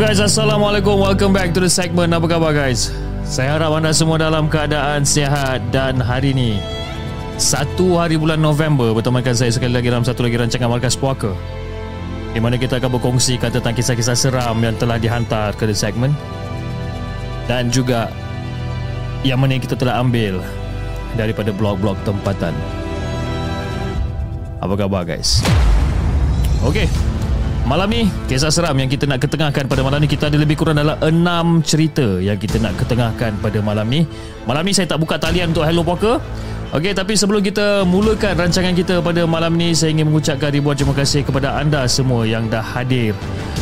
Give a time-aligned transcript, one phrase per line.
[0.00, 0.96] Guys, Assalamualaikum.
[0.96, 2.16] Welcome back to the segment.
[2.16, 2.88] Apa khabar guys?
[3.28, 6.56] Saya harap anda semua dalam keadaan sihat Dan hari ini
[7.36, 11.30] Satu hari bulan November Bertemankan saya sekali lagi dalam satu lagi rancangan Markas Puaka
[12.34, 16.16] Di mana kita akan berkongsi tentang kisah-kisah seram Yang telah dihantar ke the segment
[17.46, 18.10] Dan juga
[19.22, 20.42] Yang mana kita telah ambil
[21.14, 22.56] Daripada blog-blog tempatan.
[24.58, 25.44] Apa khabar guys?
[26.66, 26.90] Okay
[27.70, 30.82] Malam ni kisah seram yang kita nak ketengahkan pada malam ni kita ada lebih kurang
[30.82, 34.10] dalam enam cerita yang kita nak ketengahkan pada malam ni.
[34.42, 36.18] Malam ni saya tak buka talian untuk Hello Poker.
[36.74, 40.98] Okey tapi sebelum kita mulakan rancangan kita pada malam ni saya ingin mengucapkan ribuan terima
[40.98, 43.14] kasih kepada anda semua yang dah hadir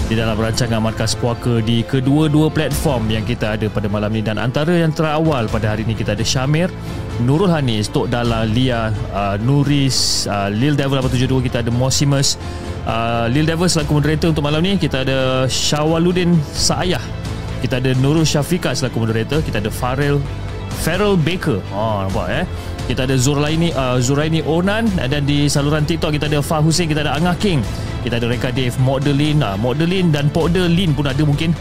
[0.08, 4.40] di dalam rancangan Markas Puaka di kedua-dua platform yang kita ada pada malam ni dan
[4.40, 6.72] antara yang terawal pada hari ni kita ada Syamir,
[7.24, 12.40] Nurul Hanis, Tok Dala, Lia, uh, Nuris, uh, Lil Devil 872 kita ada Mosimus,
[12.88, 17.02] uh, Lil Devil selaku moderator untuk malam ni kita ada Syawaludin Saayah
[17.60, 20.18] kita ada Nurul Syafiqah selaku moderator kita ada Farel
[20.78, 21.58] Farrell Baker.
[21.74, 22.44] Oh nampak eh?
[22.88, 27.04] Kita ada Zuraini uh, Zuraini Onan dan di saluran TikTok kita ada Fah Hussein kita
[27.04, 27.60] ada Angah King.
[27.98, 31.52] Kita ada Reka Dave Modelin uh, Modelin dan Podelin pun ada mungkin.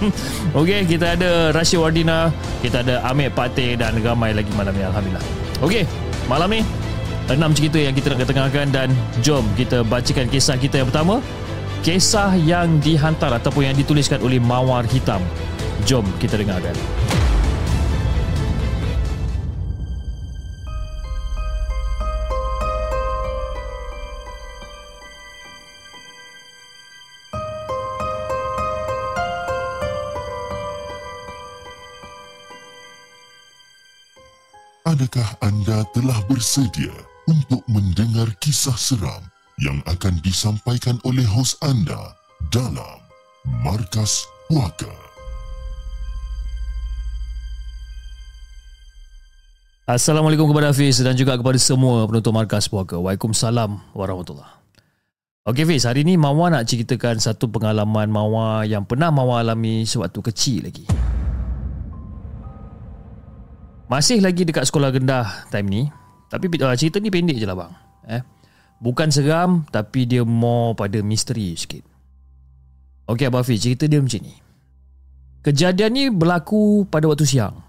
[0.58, 2.28] Okey kita ada Rashid Wardina
[2.60, 5.24] kita ada Amir Pate dan ramai lagi malam ni Alhamdulillah.
[5.62, 5.86] Okey
[6.26, 6.60] malam ni
[7.26, 8.88] enam cerita yang kita nak ketengahkan dan
[9.18, 11.18] jom kita bacakan kisah kita yang pertama.
[11.82, 15.22] Kisah yang dihantar ataupun yang dituliskan oleh Mawar Hitam.
[15.86, 16.74] Jom kita dengarkan.
[34.86, 39.18] Adakah anda telah bersedia untuk mendengar kisah seram
[39.58, 42.14] yang akan disampaikan oleh hos anda
[42.54, 43.02] dalam
[43.66, 44.90] Markas Puaka?
[49.86, 52.98] Assalamualaikum kepada Hafiz dan juga kepada semua penonton Markas Puaka.
[52.98, 54.54] Waalaikumsalam warahmatullahi
[55.46, 60.18] Okey Fiz, hari ni Mawa nak ceritakan satu pengalaman Mawa yang pernah Mawa alami sewaktu
[60.30, 60.86] kecil lagi.
[63.86, 65.82] Masih lagi dekat sekolah rendah time ni
[66.26, 67.72] Tapi uh, cerita ni pendek je lah bang
[68.10, 68.22] eh?
[68.82, 71.82] Bukan seram Tapi dia more pada misteri sikit
[73.06, 74.34] Okay Abang Hafiz Cerita dia macam ni
[75.46, 77.62] Kejadian ni berlaku pada waktu siang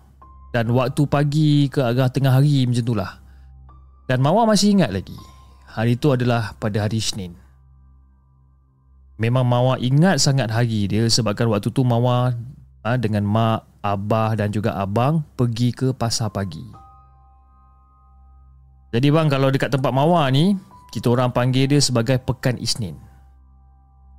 [0.50, 3.22] Dan waktu pagi ke arah tengah hari macam tu lah
[4.10, 5.18] Dan Mawar masih ingat lagi
[5.78, 7.38] Hari tu adalah pada hari Senin
[9.22, 12.34] Memang Mawar ingat sangat hari dia Sebabkan waktu tu Mawar
[12.82, 16.87] ha, Dengan mak abah dan juga abang pergi ke pasar pagi.
[18.88, 20.56] Jadi bang kalau dekat tempat Mawar ni
[20.96, 22.96] kita orang panggil dia sebagai pekan Isnin.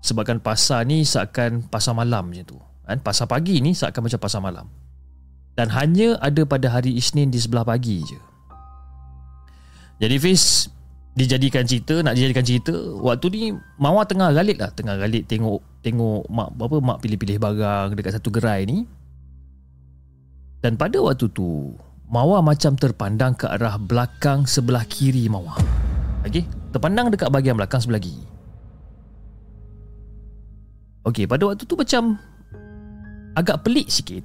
[0.05, 2.59] Sebabkan pasar ni seakan pasar malam macam tu.
[2.85, 3.01] Kan?
[3.01, 4.67] Pasar pagi ni seakan macam pasar malam.
[5.59, 8.21] Dan hanya ada pada hari Isnin di sebelah pagi je.
[9.99, 10.71] Jadi Fiz
[11.19, 13.43] dijadikan cerita, nak dijadikan cerita, waktu ni
[13.83, 14.71] Mawar tengah galit lah.
[14.71, 18.87] Tengah galit tengok tengok mak apa mak pilih-pilih barang dekat satu gerai ni.
[20.63, 21.75] Dan pada waktu tu,
[22.09, 25.61] Mawar macam terpandang ke arah belakang sebelah kiri Mawar.
[26.25, 28.25] Okey, terpandang dekat bahagian belakang sebelah kiri.
[31.05, 32.17] Okey, pada waktu tu macam
[33.37, 34.25] agak pelik sikit.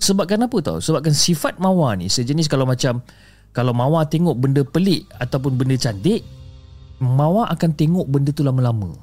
[0.00, 0.80] Sebabkan apa tahu?
[0.80, 3.04] Sebabkan sifat Mawar ni sejenis kalau macam
[3.52, 6.24] kalau Mawar tengok benda pelik ataupun benda cantik,
[7.04, 8.96] Mawar akan tengok benda tu lama-lama.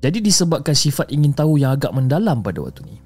[0.00, 2.96] Jadi disebabkan sifat ingin tahu yang agak mendalam pada waktu ni,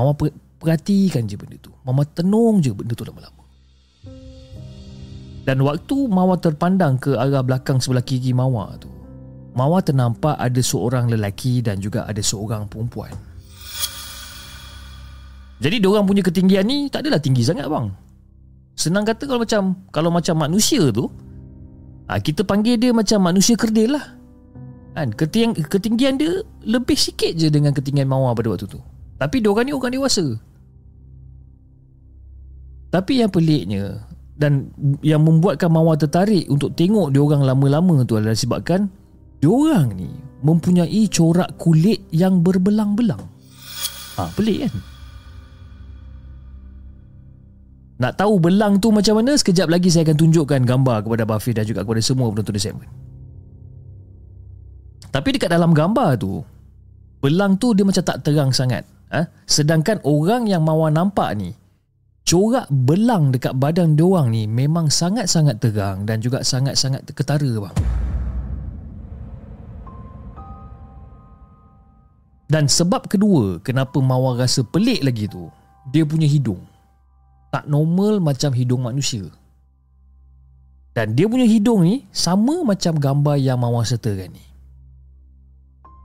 [0.00, 1.68] Mama per- perhatikan je benda tu.
[1.84, 3.44] Mama tenung je benda tu lama-lama.
[5.44, 8.88] Dan waktu Mama terpandang ke arah belakang sebelah kiri Mama tu,
[9.50, 13.10] Mawar ternampak ada seorang lelaki dan juga ada seorang perempuan.
[15.60, 17.90] Jadi diorang punya ketinggian ni tak adalah tinggi sangat bang.
[18.78, 19.62] Senang kata kalau macam
[19.92, 21.10] kalau macam manusia tu,
[22.08, 24.06] ha, kita panggil dia macam manusia kerdil lah.
[24.96, 25.12] Kan?
[25.68, 28.80] Ketinggian dia lebih sikit je dengan ketinggian mawar pada waktu tu.
[29.20, 30.24] Tapi diorang ni orang dewasa.
[32.88, 34.02] Tapi yang peliknya
[34.40, 34.72] dan
[35.04, 38.88] yang membuatkan mawar tertarik untuk tengok diorang lama-lama tu adalah sebabkan
[39.44, 40.08] diorang ni
[40.40, 43.20] mempunyai corak kulit yang berbelang-belang.
[44.16, 44.74] Ha, pelik kan?
[48.00, 49.36] Nak tahu belang tu macam mana?
[49.36, 52.88] Sekejap lagi saya akan tunjukkan gambar kepada Bafi dan juga kepada semua penonton di segmen.
[55.12, 56.40] Tapi dekat dalam gambar tu,
[57.20, 58.88] belang tu dia macam tak terang sangat.
[59.10, 59.26] Ha?
[59.46, 61.54] Sedangkan orang yang Mawar nampak ni,
[62.22, 67.76] corak belang dekat badan diorang ni memang sangat-sangat terang dan juga sangat-sangat ketara bang.
[72.50, 75.50] Dan sebab kedua kenapa Mawar rasa pelik lagi tu,
[75.90, 76.70] dia punya hidung
[77.50, 79.26] tak normal macam hidung manusia.
[80.94, 84.44] Dan dia punya hidung ni sama macam gambar yang Mawar sertakan ni.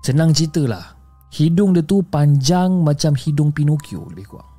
[0.05, 0.94] Senang ceritalah,
[1.33, 4.51] hidung dia tu panjang macam hidung Pinocchio lebih kurang.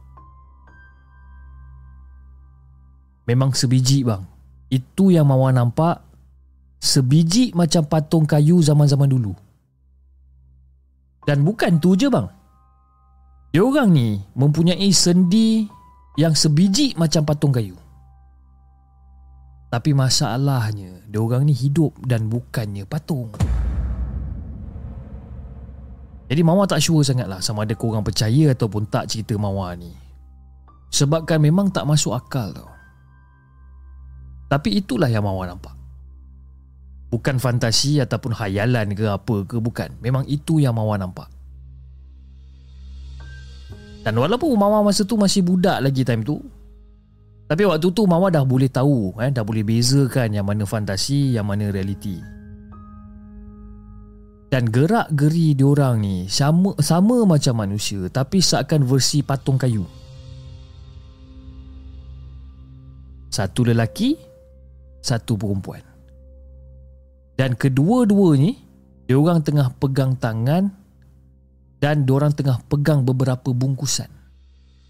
[3.27, 4.23] Memang sebiji bang.
[4.71, 6.03] Itu yang Mawar nampak
[6.79, 9.35] sebiji macam patung kayu zaman-zaman dulu.
[11.27, 12.31] Dan bukan tu je bang.
[13.51, 15.67] Dia orang ni mempunyai sendi
[16.15, 17.75] yang sebiji macam patung kayu.
[19.67, 23.35] Tapi masalahnya, dia orang ni hidup dan bukannya patung.
[26.27, 29.95] Jadi Mawar tak sure sangatlah sama ada korang percaya ataupun tak cerita Mawar ni.
[30.91, 32.71] Sebabkan memang tak masuk akal tau.
[34.51, 35.75] Tapi itulah yang Mawar nampak.
[37.15, 39.95] Bukan fantasi ataupun hayalan ke apa ke bukan.
[40.03, 41.31] Memang itu yang Mawar nampak.
[44.03, 46.39] Dan walaupun Mawar masa tu masih budak lagi time tu
[47.51, 51.47] Tapi waktu tu Mawar dah boleh tahu eh, Dah boleh bezakan yang mana fantasi Yang
[51.51, 52.36] mana realiti
[54.47, 59.83] Dan gerak geri diorang ni sama, sama macam manusia Tapi seakan versi patung kayu
[63.27, 64.15] Satu lelaki
[65.03, 65.83] Satu perempuan
[67.35, 68.55] Dan kedua-dua ni
[69.07, 70.87] Diorang tengah pegang tangan
[71.77, 74.09] dan diorang tengah pegang beberapa bungkusan.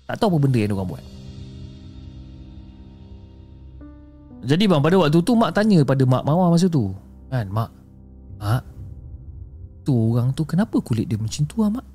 [0.07, 1.05] Tak tahu apa benda yang diorang buat.
[4.47, 6.95] Jadi bang, pada waktu tu mak tanya pada mak mawar masa tu.
[7.27, 7.75] Kan, mak.
[8.39, 8.63] Mak.
[9.87, 11.87] Tu orang tu kenapa kulit dia macam tu lah, mak?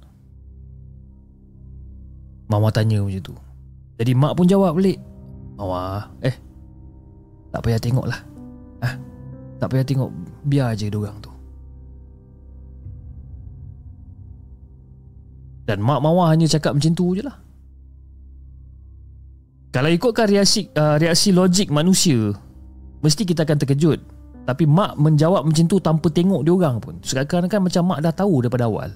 [2.48, 3.36] Mama tanya macam tu.
[4.00, 4.95] Jadi mak pun jawab balik.
[5.60, 6.36] Mawar, eh.
[7.51, 8.19] Tak payah tengok lah.
[8.79, 8.95] Ah,
[9.60, 10.07] tak payah tengok.
[10.48, 11.31] Biar je diorang tu.
[15.67, 17.38] Dan mak mawar hanya cakap macam tu je lah
[19.71, 22.36] Kalau ikutkan reaksi, uh, reaksi logik manusia
[23.00, 24.03] Mesti kita akan terkejut
[24.41, 26.98] Tapi mak menjawab macam tu tanpa tengok dia orang pun.
[27.05, 28.89] Sekarang kan macam mak dah tahu daripada awal.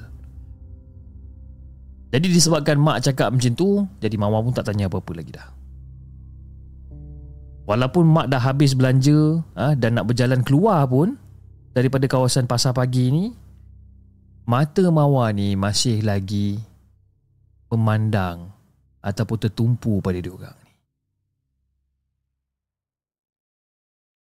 [2.09, 5.47] Jadi disebabkan mak cakap macam tu Jadi mawar pun tak tanya apa-apa lagi dah.
[7.67, 11.17] Walaupun mak dah habis belanja ha, Dan nak berjalan keluar pun
[11.75, 13.25] Daripada kawasan pasar pagi ni
[14.45, 16.61] mata mawar ni masih lagi
[17.73, 18.53] memandang
[19.01, 20.64] ataupun tertumpu pada dia orang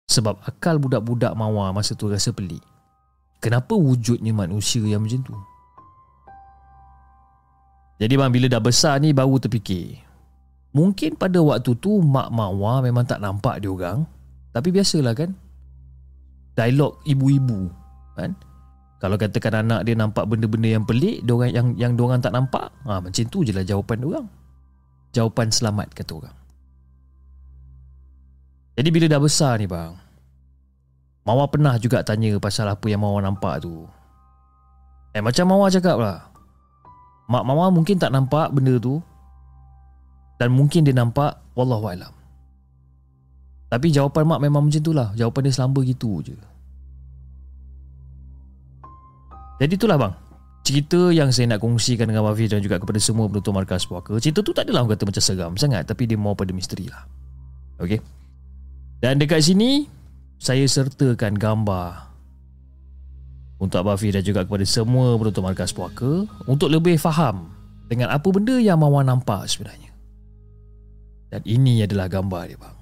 [0.08, 2.64] Sebab akal budak-budak mawar masa tu rasa pelik.
[3.38, 5.36] Kenapa wujudnya manusia yang macam tu?
[7.98, 10.00] Jadi bang bila dah besar ni baru terfikir.
[10.72, 14.08] Mungkin pada waktu tu mak mawar memang tak nampak dia orang.
[14.54, 15.30] Tapi biasalah kan.
[16.56, 17.68] Dialog ibu-ibu
[18.16, 18.32] kan.
[18.98, 22.34] Kalau katakan anak dia nampak benda-benda yang pelik, dia orang yang yang dia orang tak
[22.34, 24.26] nampak, ha, macam tu je lah jawapan dia orang.
[25.14, 26.36] Jawapan selamat kata orang.
[28.78, 29.90] Jadi bila dah besar ni bang,
[31.26, 33.90] Mawar pernah juga tanya pasal apa yang Mawar nampak tu.
[35.10, 36.30] Eh macam Mawar cakap lah.
[37.26, 39.02] Mak Mawar mungkin tak nampak benda tu.
[40.38, 42.14] Dan mungkin dia nampak, Wallahualam.
[43.66, 45.10] Tapi jawapan mak memang macam tu lah.
[45.18, 46.38] Jawapan dia selamba gitu je.
[49.58, 50.14] Jadi itulah bang
[50.62, 54.38] Cerita yang saya nak kongsikan dengan Wafi dan juga kepada semua penonton Markas Puaka Cerita
[54.38, 57.02] tu tak adalah orang kata macam seram sangat Tapi dia mau pada misteri lah
[57.82, 57.98] Okay
[58.98, 59.86] Dan dekat sini
[60.42, 62.10] Saya sertakan gambar
[63.62, 67.54] Untuk Wafi dan juga kepada semua penonton Markas Puaka Untuk lebih faham
[67.86, 69.94] Dengan apa benda yang Mawar nampak sebenarnya
[71.30, 72.76] Dan ini adalah gambar dia bang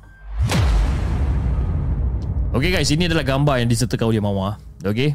[2.56, 5.12] Okay guys, ini adalah gambar yang disertakan oleh Mawar Okay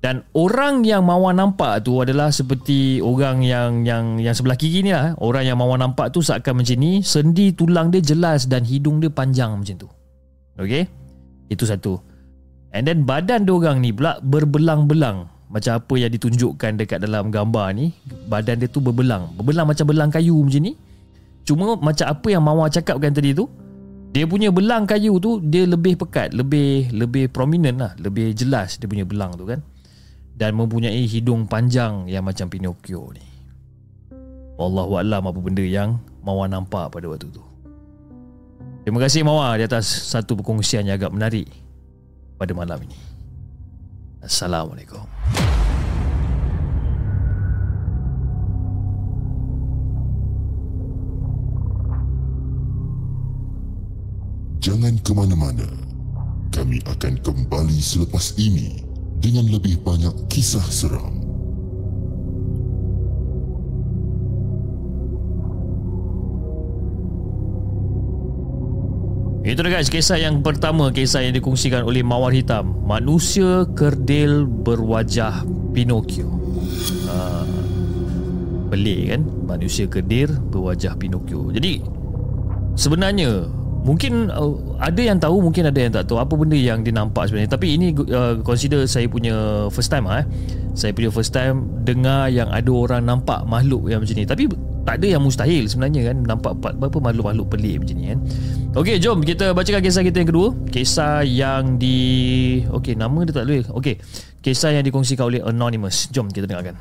[0.00, 4.92] Dan orang yang Mawar nampak tu adalah seperti orang yang yang yang sebelah kiri ni
[4.92, 5.16] lah.
[5.16, 9.08] Orang yang Mawar nampak tu seakan macam ni, sendi tulang dia jelas dan hidung dia
[9.08, 9.88] panjang macam tu.
[10.58, 10.86] Okay?
[11.50, 11.98] Itu satu.
[12.74, 15.30] And then badan dia orang ni pula berbelang-belang.
[15.52, 17.94] Macam apa yang ditunjukkan dekat dalam gambar ni.
[18.26, 19.30] Badan dia tu berbelang.
[19.38, 20.74] Berbelang macam belang kayu macam ni.
[21.44, 23.46] Cuma macam apa yang Mawar cakapkan tadi tu,
[24.16, 28.88] dia punya belang kayu tu dia lebih pekat, lebih lebih prominent lah, lebih jelas dia
[28.88, 29.60] punya belang tu kan
[30.34, 33.22] dan mempunyai hidung panjang yang macam Pinocchio ni.
[34.54, 37.42] Wallahu a'lam apa benda yang Mawar nampak pada waktu tu.
[38.84, 41.48] Terima kasih Mawar di atas satu perkongsian yang agak menarik
[42.36, 43.00] pada malam ini.
[44.20, 45.00] Assalamualaikum.
[54.60, 55.68] Jangan ke mana-mana.
[56.52, 58.84] Kami akan kembali selepas ini
[59.16, 61.23] dengan lebih banyak kisah seram.
[69.44, 72.80] Itu dia guys, kisah yang pertama Kisah yang dikongsikan oleh Mawar Hitam.
[72.80, 75.44] Manusia kerdil berwajah
[75.76, 76.32] Pinocchio.
[77.04, 77.44] Uh,
[78.72, 79.20] Pelik kan?
[79.44, 81.52] Manusia kerdil berwajah Pinocchio.
[81.52, 81.84] Jadi
[82.72, 83.44] Sebenarnya
[83.84, 86.24] Mungkin uh, ada yang tahu Mungkin ada yang tak tahu.
[86.24, 87.52] Apa benda yang dia nampak sebenarnya?
[87.52, 90.24] Tapi ini uh, consider saya punya first time eh.
[90.72, 94.24] Saya punya first time Dengar yang ada orang nampak makhluk yang macam ni.
[94.24, 94.48] Tapi
[94.84, 98.20] tak ada yang mustahil sebenarnya kan Nampak berapa makhluk-makhluk pelik macam ni kan.
[98.76, 100.48] Okey jom kita bacakan kisah kita yang kedua.
[100.68, 101.98] Kisah yang di
[102.68, 103.64] Okey nama dia tak boleh.
[103.72, 103.96] Okey
[104.44, 106.12] Kisah yang dikongsikan oleh Anonymous.
[106.12, 106.76] Jom kita dengarkan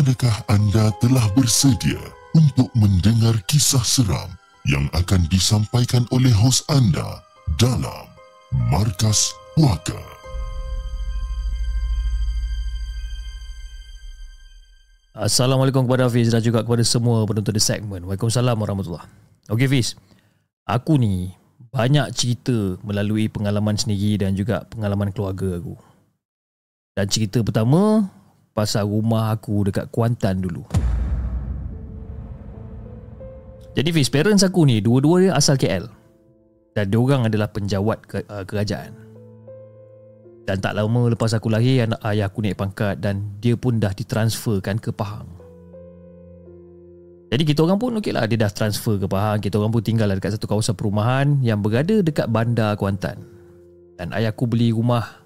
[0.00, 2.00] Adakah anda telah bersedia
[2.32, 4.32] untuk mendengar kisah seram
[4.64, 7.20] yang akan disampaikan oleh hos anda
[7.60, 8.08] dalam
[8.72, 10.00] Markas Puaka?
[15.12, 18.00] Assalamualaikum kepada Hafiz dan juga kepada semua penonton di segmen.
[18.08, 19.04] Waalaikumsalam warahmatullahi
[19.52, 20.00] Okey Hafiz,
[20.64, 21.36] aku ni
[21.76, 25.76] banyak cerita melalui pengalaman sendiri dan juga pengalaman keluarga aku.
[26.96, 28.08] Dan cerita pertama
[28.54, 30.66] pasal rumah aku dekat Kuantan dulu.
[33.74, 35.86] Jadi Fiz, parents aku ni dua-dua dia asal KL.
[36.74, 38.94] Dan diorang adalah penjawat ke, uh, kerajaan.
[40.46, 43.94] Dan tak lama lepas aku lahir, anak ayah aku naik pangkat dan dia pun dah
[43.94, 45.26] ditransferkan ke Pahang.
[47.30, 49.38] Jadi kita orang pun okey lah, dia dah transfer ke Pahang.
[49.38, 53.22] Kita orang pun tinggal dekat satu kawasan perumahan yang berada dekat bandar Kuantan.
[53.94, 55.22] Dan ayahku beli rumah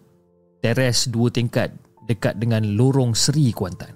[0.60, 1.72] teres dua tingkat
[2.04, 3.94] dekat dengan lorong Seri Kuantan.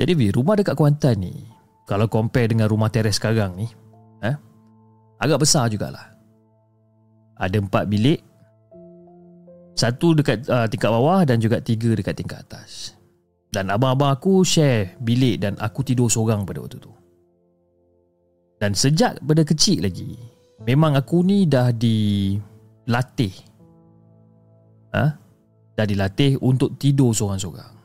[0.00, 1.46] Jadi Vi, rumah dekat Kuantan ni,
[1.86, 3.68] kalau compare dengan rumah teres sekarang ni,
[4.26, 4.34] eh,
[5.22, 6.10] agak besar jugalah.
[7.38, 8.18] Ada empat bilik,
[9.72, 12.94] satu dekat uh, tingkat bawah dan juga tiga dekat tingkat atas.
[13.52, 16.92] Dan abang-abang aku share bilik dan aku tidur seorang pada waktu tu.
[18.56, 20.16] Dan sejak pada kecil lagi,
[20.64, 23.34] memang aku ni dah dilatih
[24.92, 25.16] ha?
[25.72, 27.82] dah dilatih untuk tidur seorang-seorang.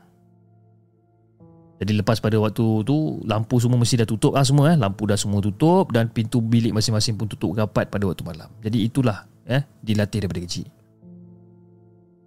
[1.78, 4.76] Jadi lepas pada waktu tu lampu semua mesti dah tutup lah semua eh.
[4.76, 8.50] Lampu dah semua tutup dan pintu bilik masing-masing pun tutup rapat pada waktu malam.
[8.58, 10.66] Jadi itulah eh dilatih daripada kecil.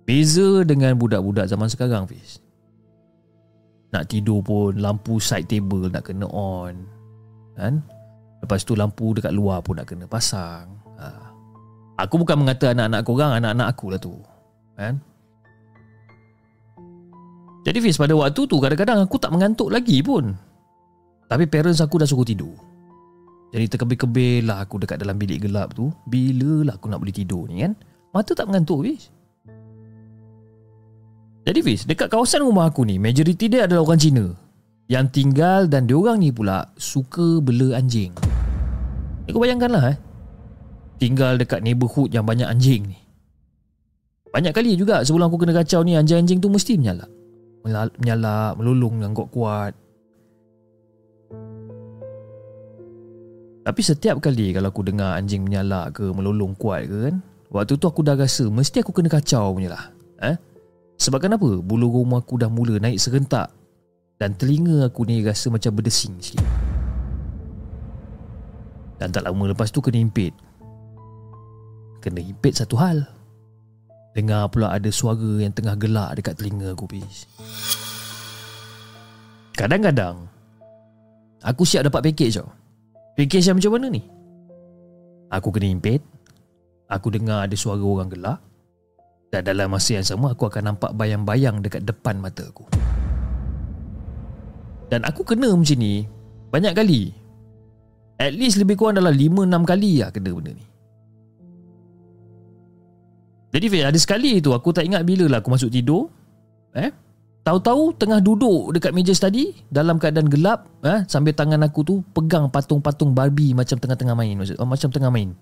[0.08, 2.40] Beza dengan budak-budak zaman sekarang Fiz.
[3.92, 6.88] Nak tidur pun lampu side table nak kena on.
[7.60, 7.84] Kan?
[8.40, 10.80] Lepas tu lampu dekat luar pun nak kena pasang.
[10.96, 11.08] Ha.
[12.00, 14.16] Aku bukan mengata anak-anak korang, anak-anak aku lah tu
[14.76, 14.96] kan?
[17.62, 20.34] Jadi Fiz pada waktu tu kadang-kadang aku tak mengantuk lagi pun.
[21.30, 22.58] Tapi parents aku dah suruh tidur.
[23.54, 25.94] Jadi terkebir-kebir lah aku dekat dalam bilik gelap tu.
[26.10, 27.78] Bila lah aku nak boleh tidur ni kan?
[28.12, 29.14] Mata tak mengantuk Fiz.
[31.46, 34.26] Jadi Fiz dekat kawasan rumah aku ni majoriti dia adalah orang Cina.
[34.90, 38.12] Yang tinggal dan diorang ni pula suka bela anjing.
[39.32, 39.98] Kau bayangkan lah eh.
[41.00, 43.01] Tinggal dekat neighborhood yang banyak anjing ni
[44.32, 47.12] banyak kali juga sebelum aku kena kacau ni anjing-anjing tu mesti menyalak.
[48.00, 49.76] Menyalak, melulung dengan kuat-kuat.
[53.62, 57.16] Tapi setiap kali kalau aku dengar anjing menyalak ke melulung kuat ke kan,
[57.54, 59.94] waktu tu aku dah rasa mesti aku kena kacau punya lah.
[60.24, 60.36] Eh?
[60.98, 61.62] Sebab kenapa?
[61.62, 63.54] Bulu rumah aku dah mula naik serentak
[64.18, 66.48] dan telinga aku ni rasa macam berdesing sikit.
[68.98, 70.30] Dan tak lama lepas tu kena impit
[72.06, 73.02] Kena impit satu hal
[74.12, 77.32] Dengar pula ada suara yang tengah gelak dekat telinga aku bis
[79.56, 80.28] Kadang-kadang
[81.42, 82.50] Aku siap dapat package tau.
[83.18, 84.02] Package yang macam mana ni?
[85.34, 86.06] Aku kena impit.
[86.86, 88.38] Aku dengar ada suara orang gelak.
[89.34, 92.70] Dan dalam masa yang sama Aku akan nampak bayang-bayang dekat depan mata aku.
[94.94, 96.06] Dan aku kena macam ni
[96.54, 97.10] Banyak kali.
[98.22, 100.71] At least lebih kurang dalam 5-6 kali lah kena benda ni
[103.52, 106.08] Jadi ada sekali tu Aku tak ingat bila lah aku masuk tidur
[106.72, 106.88] Eh?
[107.44, 112.48] Tahu-tahu tengah duduk dekat meja study Dalam keadaan gelap eh, Sambil tangan aku tu pegang
[112.48, 115.36] patung-patung Barbie Macam tengah-tengah main Macam tengah main.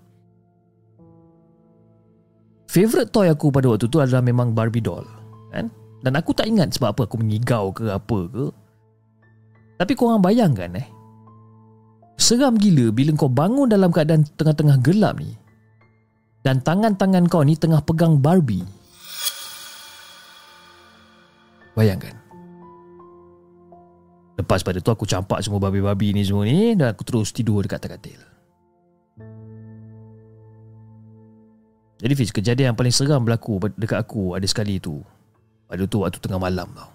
[2.70, 5.02] Favorite toy aku pada waktu tu adalah memang Barbie doll
[5.50, 5.66] kan?
[6.06, 8.46] Dan aku tak ingat sebab apa aku mengigau ke apa ke.
[9.82, 10.86] Tapi korang bayangkan eh?
[12.14, 15.34] Seram gila bila kau bangun dalam keadaan tengah-tengah gelap ni
[16.40, 18.64] Dan tangan-tangan kau ni tengah pegang Barbie
[21.76, 22.16] Bayangkan
[24.40, 27.84] Lepas pada tu aku campak semua Barbie-Barbie ni semua ni Dan aku terus tidur dekat
[27.84, 28.30] katil
[32.00, 35.04] Jadi Fiz, kejadian yang paling seram berlaku dekat aku ada sekali tu.
[35.68, 36.90] Pada tu waktu tengah malam tau.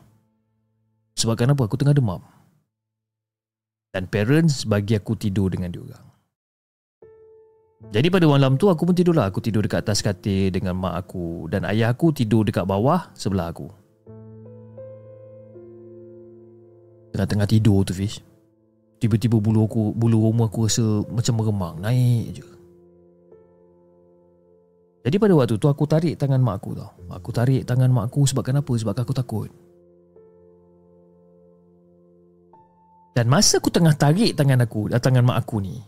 [1.15, 1.69] Sebab kenapa?
[1.69, 2.19] Aku tengah demam.
[3.93, 6.14] Dan parents bagi aku tidur dengan diorang.
[7.93, 9.29] Jadi pada malam tu aku pun tidur lah.
[9.29, 11.49] Aku tidur dekat atas katil dengan mak aku.
[11.51, 13.69] Dan ayah aku tidur dekat bawah sebelah aku.
[17.15, 18.19] Tengah-tengah tidur tu Fiz.
[18.99, 21.75] Tiba-tiba bulu aku, bulu rumah aku rasa macam meremang.
[21.79, 22.45] Naik je.
[25.05, 26.89] Jadi pada waktu tu aku tarik tangan mak aku tau.
[27.13, 28.73] Aku tarik tangan mak aku sebab kenapa?
[28.73, 29.49] Sebab aku takut.
[33.15, 35.79] Dan masa aku tengah tarik tangan aku, tangan mak aku ni,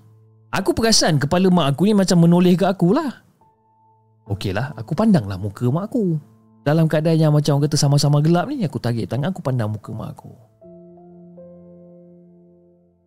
[0.52, 3.24] aku perasan kepala mak aku ni macam menoleh ke aku lah.
[4.28, 6.20] Okey lah, aku pandanglah muka mak aku.
[6.68, 9.96] Dalam keadaan yang macam orang kata sama-sama gelap ni, aku tarik tangan aku pandang muka
[9.96, 10.32] mak aku.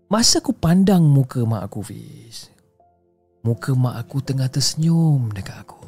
[0.08, 2.48] Masa aku pandang muka mak aku, Fiz,
[3.44, 5.80] muka mak aku tengah tersenyum dekat aku.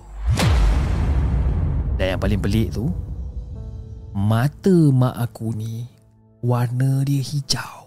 [2.02, 2.90] Dan yang paling pelik tu
[4.10, 5.86] Mata mak aku ni
[6.42, 7.81] Warna dia hijau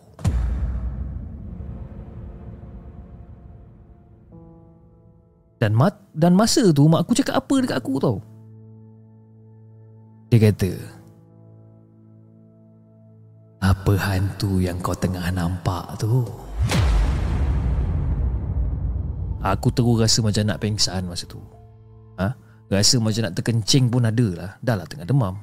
[5.55, 8.17] Dan mat dan masa tu mak aku cakap apa dekat aku tau?
[10.29, 10.71] Dia kata
[13.63, 16.27] Apa hantu yang kau tengah nampak tu?
[19.45, 21.37] Aku terus rasa macam nak pengsan masa tu.
[22.17, 22.33] Ha?
[22.65, 24.51] Rasa macam nak terkencing pun ada lah.
[24.61, 25.37] Dah lah tengah demam.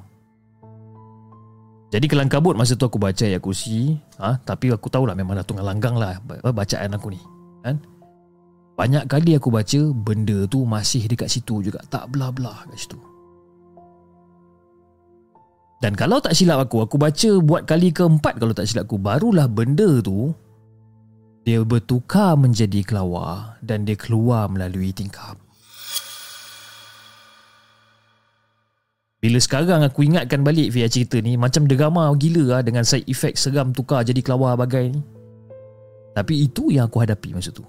[1.87, 3.95] Jadi kelang kabut masa tu aku baca ayat kursi.
[4.19, 4.39] Ha?
[4.43, 7.21] Tapi aku tahulah memang dah tengah langgang lah Bacaan aku ni.
[7.63, 7.79] Kan?
[8.73, 11.81] Banyak kali aku baca Benda tu masih dekat situ juga.
[11.89, 12.97] Tak belah-belah kat situ.
[15.83, 19.51] Dan kalau tak silap aku Aku baca buat kali keempat Kalau tak silap aku Barulah
[19.51, 20.31] benda tu
[21.43, 25.35] Dia bertukar menjadi kelawar Dan dia keluar melalui tingkap.
[29.19, 33.35] Bila sekarang aku ingatkan balik via cerita ni Macam drama gila lah Dengan side effect
[33.35, 35.03] seram tukar jadi kelawar bagai ni.
[36.15, 37.67] Tapi itu yang aku hadapi masa tu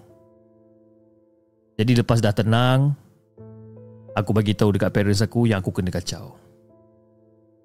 [1.75, 2.95] Jadi lepas dah tenang
[4.15, 6.39] Aku bagi tahu dekat parents aku Yang aku kena kacau.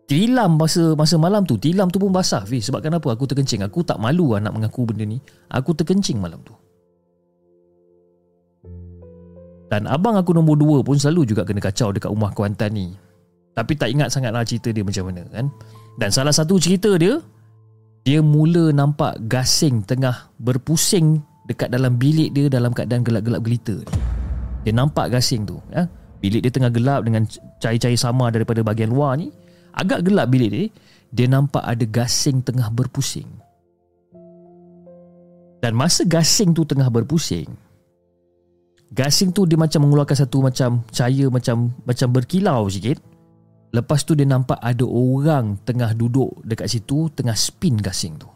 [0.10, 2.66] Tilam masa masa malam tu Tilam tu pun basah Fiz.
[2.66, 3.62] Sebab kenapa aku terkencing.
[3.62, 5.22] Aku tak malu lah nak mengaku benda ni.
[5.54, 6.58] Aku terkencing malam tu.
[9.70, 12.90] Dan abang aku nombor dua pun selalu juga kena kacau dekat rumah Kuantan ni.
[13.54, 15.46] Tapi tak ingat sangatlah cerita dia macam mana kan.
[16.02, 17.22] Dan salah satu cerita dia
[18.02, 23.82] dia mula nampak gasing tengah berpusing dekat dalam bilik dia dalam keadaan gelap-gelap gelita.
[24.62, 25.90] Dia nampak gasing tu ya.
[26.22, 27.26] Bilik dia tengah gelap dengan
[27.58, 29.34] cahaya-cahaya sama daripada bahagian luar ni.
[29.74, 30.66] Agak gelap bilik dia.
[31.10, 33.26] Dia nampak ada gasing tengah berpusing.
[35.60, 37.50] Dan masa gasing tu tengah berpusing,
[38.96, 43.04] gasing tu dia macam mengeluarkan satu macam cahaya macam macam berkilau sikit.
[43.76, 48.32] Lepas tu dia nampak ada orang tengah duduk dekat situ tengah spin gasing tu.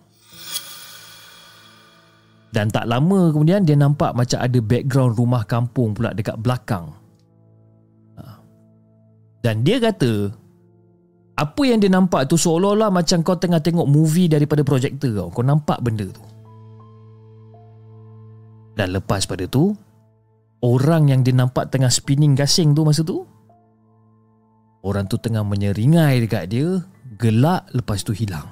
[2.54, 6.94] Dan tak lama kemudian dia nampak macam ada background rumah kampung pula dekat belakang.
[8.22, 8.38] Ha.
[9.42, 10.30] Dan dia kata
[11.34, 15.30] apa yang dia nampak tu seolah-olah macam kau tengah tengok movie daripada projektor kau.
[15.34, 16.22] Kau nampak benda tu.
[18.78, 19.74] Dan lepas pada tu
[20.62, 23.22] orang yang dia nampak tengah spinning gasing tu masa tu
[24.84, 26.82] Orang tu tengah menyeringai dekat dia
[27.22, 28.50] Gelak lepas tu hilang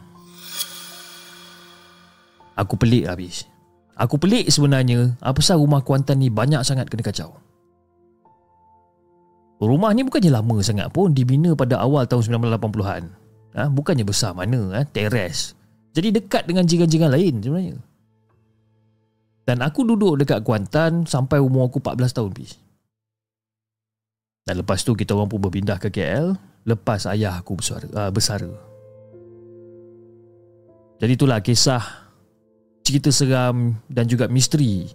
[2.54, 3.51] Aku pelik habis
[4.02, 7.38] Aku pelik sebenarnya Apa sah rumah Kuantan ni banyak sangat kena kacau
[9.62, 13.04] Rumah ni bukannya lama sangat pun Dibina pada awal tahun 1980-an
[13.54, 13.70] ha?
[13.70, 14.82] Bukannya besar mana ha?
[14.90, 15.54] Teres
[15.94, 17.78] Jadi dekat dengan jiran-jiran lain sebenarnya
[19.46, 22.58] Dan aku duduk dekat Kuantan Sampai umur aku 14 tahun bis.
[24.50, 26.34] Dan lepas tu kita orang pun berpindah ke KL
[26.66, 28.42] Lepas ayah aku besar, uh, besar
[30.98, 32.01] Jadi itulah kisah
[32.82, 34.89] Cerita seram dan juga misteri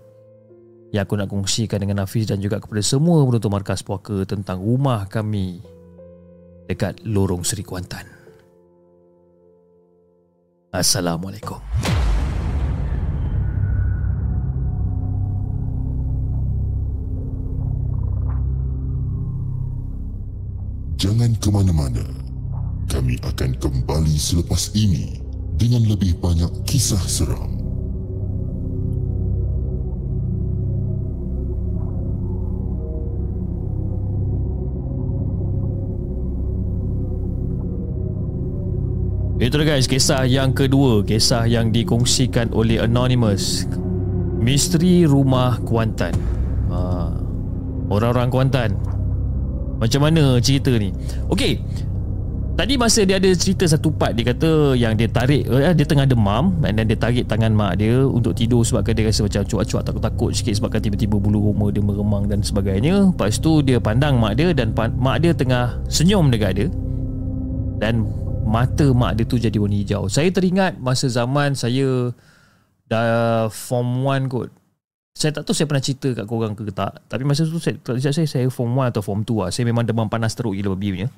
[0.94, 5.06] yang aku nak kongsikan dengan Hafiz dan juga kepada semua penonton markas puaka tentang rumah
[5.10, 5.62] kami
[6.66, 8.06] dekat Lorong Seri Kuantan.
[10.74, 11.62] Assalamualaikum.
[20.96, 22.04] Jangan ke mana-mana.
[22.92, 25.20] Kami akan kembali selepas ini
[25.56, 27.55] dengan lebih banyak kisah seram.
[39.36, 43.68] Itu guys kisah yang kedua Kisah yang dikongsikan oleh Anonymous.
[44.40, 46.16] Misteri Rumah Kuantan.
[46.72, 46.78] Ha,
[47.92, 48.70] Orang-orang Kuantan.
[49.76, 50.88] Macam mana cerita ni?
[51.28, 51.60] Okey
[52.56, 56.08] Tadi masa dia ada cerita satu part Dia kata yang dia tarik eh, Dia tengah
[56.08, 60.30] demam Dan dia tarik tangan mak dia Untuk tidur sebabkan dia rasa macam Cuak-cuak takut-takut
[60.32, 63.12] sikit Sebabkan tiba-tiba bulu roma dia meremang Dan sebagainya.
[63.12, 66.68] Lepas tu dia pandang mak dia Dan mak dia tengah senyum dekat dia.
[67.76, 68.08] Dan
[68.46, 70.06] mata mak dia tu jadi warna hijau.
[70.06, 72.14] Saya teringat masa zaman saya
[72.86, 74.50] dah form 1 kot.
[75.16, 77.00] Saya tak tahu saya pernah cerita kat korang ke tak.
[77.08, 77.80] Tapi masa tu saya,
[78.12, 79.50] saya, saya form 1 atau form 2 lah.
[79.50, 81.08] Saya memang demam panas teruk gila babi punya.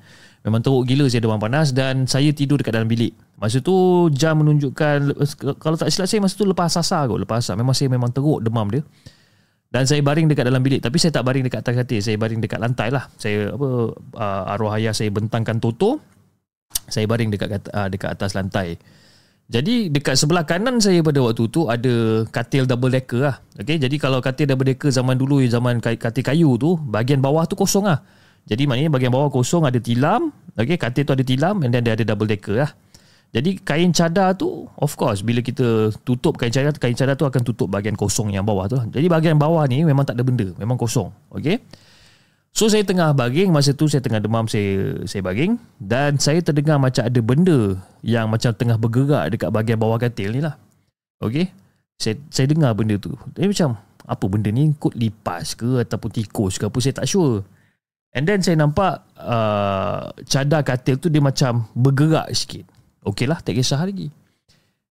[0.47, 3.11] Memang teruk gila saya demam panas dan saya tidur dekat dalam bilik.
[3.35, 5.19] Masa tu jam menunjukkan,
[5.59, 7.19] kalau tak silap saya masa tu lepas asar kot.
[7.19, 7.59] Lepas asar.
[7.59, 8.81] Memang saya memang teruk demam dia.
[9.69, 10.81] Dan saya baring dekat dalam bilik.
[10.81, 11.99] Tapi saya tak baring dekat atas katil.
[12.01, 13.05] Saya baring dekat lantai lah.
[13.19, 13.69] Saya apa
[14.15, 16.01] uh, arwah ayah saya bentangkan toto
[16.89, 18.75] saya baring dekat uh, dekat atas lantai.
[19.49, 23.41] Jadi dekat sebelah kanan saya pada waktu tu ada katil double decker lah.
[23.57, 27.57] Okay, jadi kalau katil double decker zaman dulu zaman katil kayu tu, bahagian bawah tu
[27.57, 28.05] kosong lah.
[28.45, 30.29] Jadi maknanya bahagian bawah kosong ada tilam.
[30.53, 32.69] Okay, katil tu ada tilam and then dia ada double decker lah.
[33.29, 37.41] Jadi kain cadar tu of course bila kita tutup kain cadar kain cadar tu akan
[37.45, 38.77] tutup bahagian kosong yang bawah tu.
[38.77, 38.85] Lah.
[38.85, 41.09] Jadi bahagian bawah ni memang tak ada benda, memang kosong.
[41.33, 41.57] Okay.
[42.49, 46.81] So saya tengah baring masa tu saya tengah demam saya saya baring dan saya terdengar
[46.81, 50.57] macam ada benda yang macam tengah bergerak dekat bahagian bawah katil ni lah.
[51.21, 51.53] Okay.
[51.99, 53.13] Saya saya dengar benda tu.
[53.37, 53.77] Dia macam
[54.09, 57.45] apa benda ni kot lipas ke ataupun tikus ke apa saya tak sure.
[58.09, 62.65] And then saya nampak uh, cadar katil tu dia macam bergerak sikit.
[63.05, 64.09] Okay lah tak kisah lagi.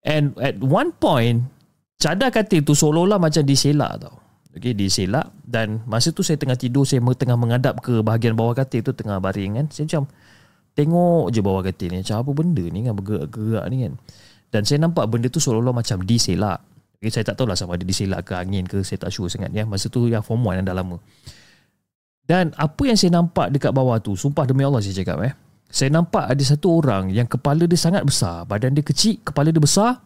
[0.05, 1.49] And at one point
[1.97, 4.28] cadar katil tu seolah-olah macam diselak tau.
[4.49, 8.81] Okay, diselak dan masa tu saya tengah tidur saya tengah menghadap ke bahagian bawah katil
[8.81, 9.65] tu tengah baring kan.
[9.69, 10.03] Saya macam
[10.73, 13.93] tengok je bawah katil ni macam apa benda ni kan bergerak-gerak ni kan.
[14.49, 16.65] Dan saya nampak benda tu seolah-olah macam diselak.
[16.97, 19.53] Okay, saya tak tahu lah sama ada diselak ke angin ke saya tak sure sangat
[19.53, 19.69] ya.
[19.69, 20.97] Masa tu yang form 1 yang dah lama.
[22.25, 25.33] Dan apa yang saya nampak dekat bawah tu, sumpah demi Allah saya cakap eh.
[25.69, 29.62] Saya nampak ada satu orang yang kepala dia sangat besar, badan dia kecil, kepala dia
[29.62, 30.01] besar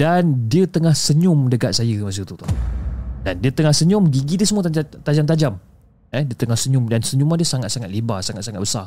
[0.00, 2.40] dan dia tengah senyum dekat saya masa tu.
[2.40, 2.48] Tau.
[3.20, 4.64] Dan dia tengah senyum Gigi dia semua
[5.04, 5.60] tajam-tajam.
[6.10, 8.86] Eh, Dia tengah senyum Dan senyuman dia sangat-sangat lebar Sangat-sangat besar.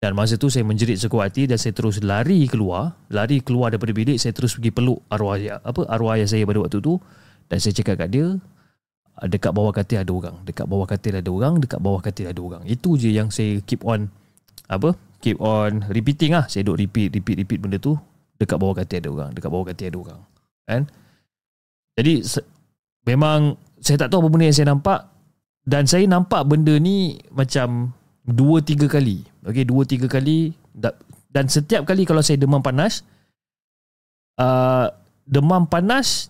[0.00, 3.92] Dan masa tu saya menjerit sekuat hati Dan saya terus lari keluar Lari keluar daripada
[3.94, 6.96] bilik Saya terus pergi peluk arwah apa, arwah ayah saya pada waktu tu.
[7.48, 8.26] Dan saya cakap kat dia
[9.30, 12.62] Dekat bawah katil ada orang Dekat bawah katil ada orang Dekat bawah katil ada orang.
[12.66, 14.10] Itu je yang saya keep on
[14.66, 16.50] Apa Keep on repeating lah.
[16.50, 17.94] Saya duk repeat Repeat repeat benda tu
[18.40, 20.20] Dekat bawah katil ada orang Dekat bawah katil ada orang.
[20.66, 20.82] Kan?
[21.94, 22.14] Jadi
[23.04, 25.00] memang saya tak tahu apa benda yang saya nampak
[25.64, 27.92] dan saya nampak benda ni macam
[28.24, 29.24] dua tiga kali.
[29.44, 30.52] Okey, dua tiga kali
[31.34, 33.04] dan setiap kali kalau saya demam panas
[34.40, 34.86] uh,
[35.24, 36.28] demam panas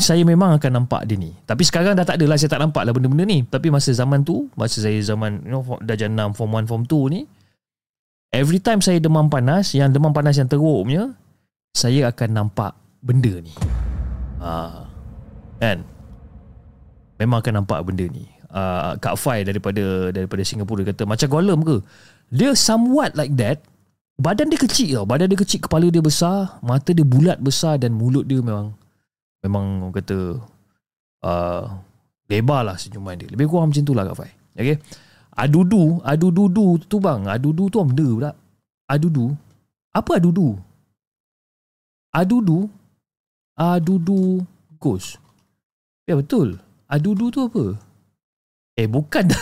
[0.00, 1.30] saya memang akan nampak dia ni.
[1.44, 3.44] Tapi sekarang dah tak adalah saya tak nampak lah benda-benda ni.
[3.44, 7.14] Tapi masa zaman tu, masa saya zaman you know, darjah 6, form 1, form 2
[7.14, 7.20] ni,
[8.32, 11.12] every time saya demam panas, yang demam panas yang teruk punya,
[11.76, 12.72] saya akan nampak
[13.04, 13.52] benda ni.
[14.42, 14.88] Ha.
[15.60, 15.84] Kan?
[17.22, 18.26] Memang akan nampak benda ni.
[18.52, 21.76] Uh, Kak Fai daripada daripada Singapura kata macam golem ke?
[22.28, 23.64] Dia somewhat like that.
[24.20, 25.06] Badan dia kecil tau.
[25.08, 28.76] Badan dia kecil, kepala dia besar, mata dia bulat besar dan mulut dia memang
[29.40, 30.36] memang kata
[31.24, 31.64] uh,
[32.28, 33.30] lebar lah senyuman dia.
[33.32, 34.30] Lebih kurang macam tu lah Kak Fai.
[34.52, 34.76] Okay.
[35.32, 37.24] Adudu, adudu tu bang.
[37.24, 38.30] Adudu tu benda pula.
[38.84, 39.32] Adudu.
[39.96, 40.60] Apa adudu?
[42.12, 42.68] Adudu.
[43.56, 44.44] Adudu
[44.76, 45.16] ghost.
[46.04, 46.60] Ya betul.
[46.92, 47.72] Adudu tu apa?
[48.76, 49.24] Eh bukan.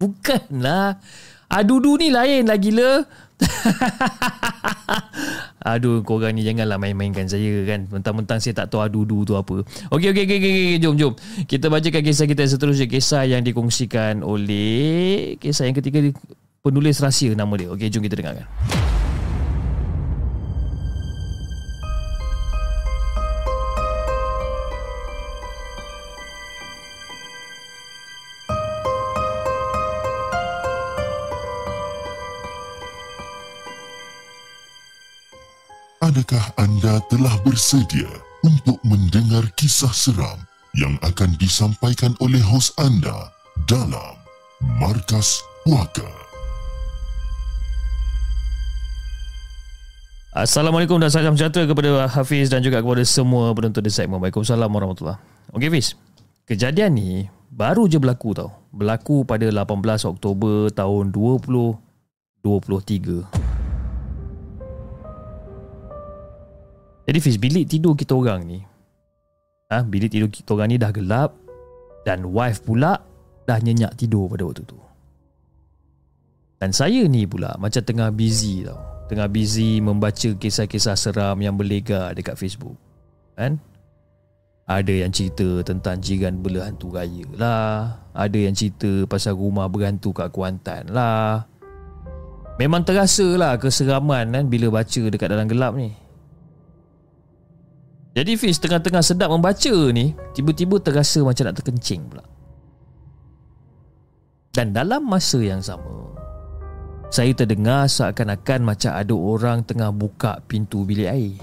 [0.00, 0.96] Bukanlah.
[1.52, 3.04] Adudu ni lain lah gila.
[5.68, 7.84] Aduh korang ni janganlah main-mainkan saya kan?
[7.92, 9.60] Mentang-mentang saya tak tahu adudu tu apa.
[9.92, 11.12] Okey okey okey okey jom jom.
[11.44, 12.88] Kita bacakan kisah kita seterusnya.
[12.88, 16.00] Kisah yang dikongsikan oleh Kisah yang ketiga
[16.64, 17.68] Penulis rahsia nama dia.
[17.68, 18.48] Okey jom kita dengarkan
[36.18, 38.10] Adakah anda telah bersedia
[38.42, 40.42] untuk mendengar kisah seram
[40.74, 43.30] yang akan disampaikan oleh hos anda
[43.70, 44.18] dalam
[44.82, 46.10] Markas Puaka?
[50.34, 54.18] Assalamualaikum dan salam sejahtera kepada Hafiz dan juga kepada semua penonton di segmen.
[54.18, 55.22] Waalaikumsalam warahmatullahi
[55.54, 55.94] Okey Hafiz,
[56.50, 58.50] kejadian ni baru je berlaku tau.
[58.74, 63.37] Berlaku pada 18 Oktober tahun 2023.
[67.08, 68.60] Jadi Fiz, bilik tidur kita orang ni
[69.72, 71.32] ah ha, Bilik tidur kita orang ni dah gelap
[72.04, 73.00] Dan wife pula
[73.48, 74.76] Dah nyenyak tidur pada waktu tu.
[76.60, 78.76] Dan saya ni pula Macam tengah busy tau.
[79.08, 82.76] Tengah busy membaca kisah-kisah seram Yang berlega dekat Facebook
[83.40, 83.56] Kan?
[84.68, 88.04] Ada yang cerita tentang jiran bela hantu raya lah.
[88.12, 91.48] Ada yang cerita pasal rumah berhantu kat Kuantan lah.
[92.60, 95.96] Memang terasa lah keseraman kan bila baca dekat dalam gelap ni
[98.16, 102.24] jadi Fiz tengah-tengah sedap membaca ni Tiba-tiba terasa macam nak terkencing pula.
[104.54, 106.08] Dan dalam masa yang sama
[107.12, 111.36] Saya terdengar seakan-akan macam ada orang tengah buka pintu bilik air.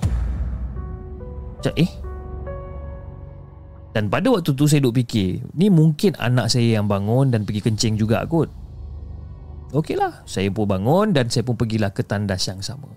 [1.62, 1.92] Macam eh?
[3.96, 7.64] Dan pada waktu tu saya duk fikir Ni mungkin anak saya yang bangun dan pergi
[7.64, 8.52] kencing juga kot.
[9.72, 12.88] Okeylah, saya pun bangun dan saya pun pergilah ke tandas yang sama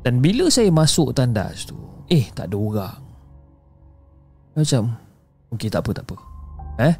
[0.00, 1.76] dan bila saya masuk tandas tu
[2.10, 3.00] Eh tak ada orang.
[4.58, 4.82] Macam
[5.54, 6.16] Okey tak apa tak apa.
[6.82, 6.94] Eh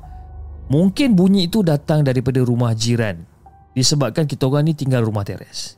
[0.70, 3.26] Mungkin bunyi itu datang daripada rumah jiran.
[3.74, 5.74] Disebabkan kita orang ni tinggal rumah teres.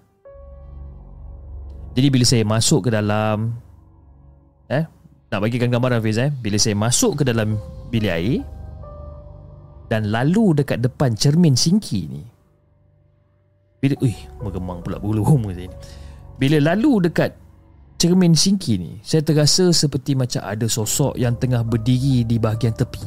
[1.96, 3.52] Jadi bila saya masuk ke dalam
[4.72, 4.85] Eh
[5.28, 7.61] Nak bagikan gambaran Hafiz eh Bila saya masuk ke dalam
[7.92, 8.40] bilik air
[9.92, 12.24] Dan lalu dekat depan cermin singki ni
[13.76, 15.76] Bila Ui Meremang pula bulu rumah saya ni
[16.36, 17.36] bila lalu dekat
[18.00, 23.02] cermin singki ni, saya terasa seperti macam ada sosok yang tengah berdiri di bahagian tepi.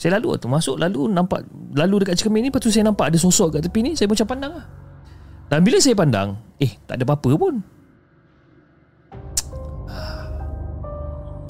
[0.00, 1.44] Saya lalu tu masuk lalu nampak
[1.76, 4.24] lalu dekat cermin ni lepas tu saya nampak ada sosok kat tepi ni saya macam
[4.24, 4.66] pandang lah.
[5.52, 7.54] Dan bila saya pandang, eh tak ada apa-apa pun.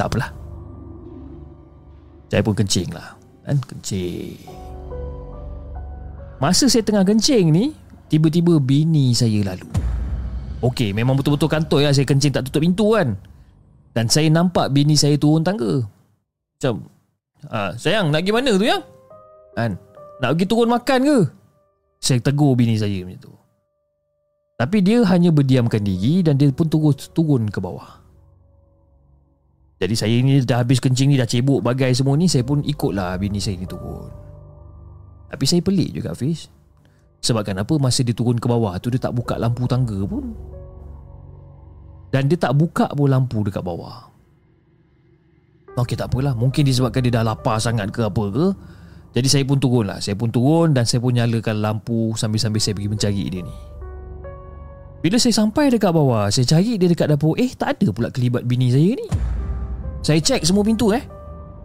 [0.01, 0.33] Tak apalah.
[2.33, 3.21] Saya pun kencing lah.
[3.45, 4.41] Kan kencing.
[6.41, 7.77] Masa saya tengah kencing ni,
[8.11, 9.71] Tiba-tiba bini saya lalu.
[10.61, 13.15] Okey memang betul-betul kantor ya Saya kencing tak tutup pintu kan.
[13.95, 15.87] Dan saya nampak bini saya turun tangga.
[16.59, 16.91] Macam
[17.49, 18.83] ah, Sayang nak pergi mana tu ya?
[19.55, 19.79] Kan?
[20.19, 21.19] Nak pergi turun makan ke?
[22.03, 23.33] Saya tegur bini saya macam tu.
[24.59, 28.03] Tapi dia hanya berdiamkan diri Dan dia pun terus turun ke bawah.
[29.81, 33.17] Jadi saya ni dah habis kencing ni Dah cebok bagai semua ni Saya pun ikutlah
[33.23, 34.11] bini saya ni turun.
[35.31, 36.51] Tapi saya pelik juga Fiz
[37.21, 40.33] Sebabkan apa masa dia turun ke bawah tu dia tak buka lampu tangga pun.
[42.11, 44.11] Dan dia tak buka pun lampu dekat bawah.
[45.79, 48.47] Okey tak apalah, mungkin disebabkan dia dah lapar sangat ke apa ke.
[49.11, 49.99] Jadi saya pun turun lah.
[49.99, 53.55] Saya pun turun dan saya pun nyalakan lampu sambil-sambil saya pergi mencari dia ni.
[55.01, 57.33] Bila saya sampai dekat bawah, saya cari dia dekat dapur.
[57.41, 59.07] Eh, tak ada pula kelibat bini saya ni.
[60.05, 61.01] Saya cek semua pintu eh.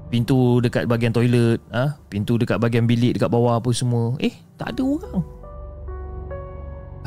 [0.08, 2.00] Pintu dekat bahagian toilet, ah, ha?
[2.08, 4.15] pintu dekat bahagian bilik dekat bawah apa semua.
[4.24, 5.35] Eh, tak ada orang.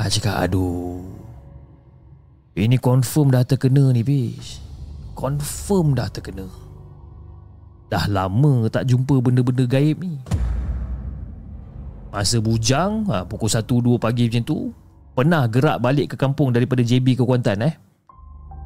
[0.08, 1.04] Ah cakap aduh
[2.56, 4.56] Ini confirm dah terkena ni bis
[5.12, 6.48] Confirm dah terkena.
[7.92, 10.16] Dah lama tak jumpa benda-benda gaib ni.
[12.08, 14.72] Masa bujang ha, Pukul 1-2 pagi macam tu
[15.12, 17.76] Pernah gerak balik ke kampung Daripada JB ke Kuantan eh.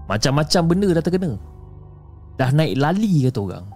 [0.06, 1.32] Macam-macam benda dah terkena.
[2.38, 3.66] Dah naik lali kata orang.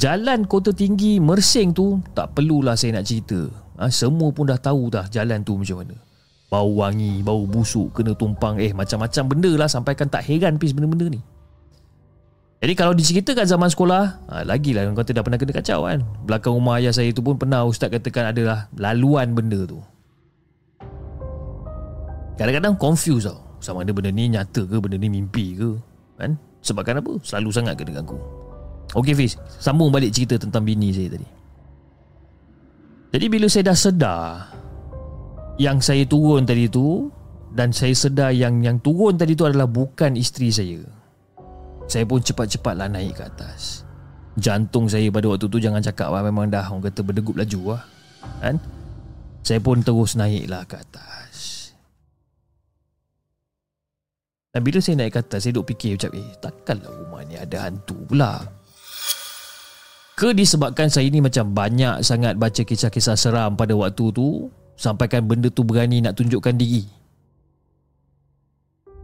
[0.00, 4.92] Jalan kota tinggi Mersing tu Tak perlulah saya nak cerita ha, Semua pun dah tahu
[4.92, 5.96] dah jalan tu macam mana.
[6.46, 8.56] Bau wangi, bau busuk, kena tumpang.
[8.62, 11.20] Eh macam-macam benda lah Sampaikan tak heran pis benda-benda ni.
[12.56, 16.00] Jadi kalau diceritakan zaman sekolah ha, Lagilah orang kata dah pernah kena kacau kan.
[16.24, 19.78] Belakang rumah ayah saya tu pun pernah Ustaz katakan adalah laluan benda tu.
[22.36, 23.42] Kadang-kadang confuse tau.
[23.60, 25.74] Sama ada benda ni nyata ke Benda ni mimpi ke
[26.20, 26.36] kan?
[26.60, 27.18] Sebabkan apa?
[27.24, 28.20] Selalu sangat kena ganggu.
[28.94, 29.36] Okey Fiz.
[29.58, 31.35] Sambung balik cerita tentang bini saya tadi
[33.14, 34.26] Jadi bila saya dah sedar
[35.62, 37.06] Yang saya turun tadi tu
[37.54, 40.80] Dan saya sedar yang yang turun tadi tu adalah bukan isteri saya
[41.86, 43.86] Saya pun cepat-cepatlah naik ke atas.
[44.36, 47.82] Jantung saya pada waktu tu jangan cakap lah Memang dah orang kata berdegup laju lah
[48.42, 48.58] Kan?
[49.46, 51.70] Saya pun terus naiklah ke atas.
[54.50, 57.70] Dan bila saya naik ke atas Saya duduk fikir macam Eh takkanlah rumah ni ada
[57.70, 58.55] hantu pula
[60.16, 65.48] ke disebabkan saya ni macam banyak sangat baca kisah-kisah seram pada waktu tu Sampaikan benda
[65.52, 66.84] tu berani nak tunjukkan diri?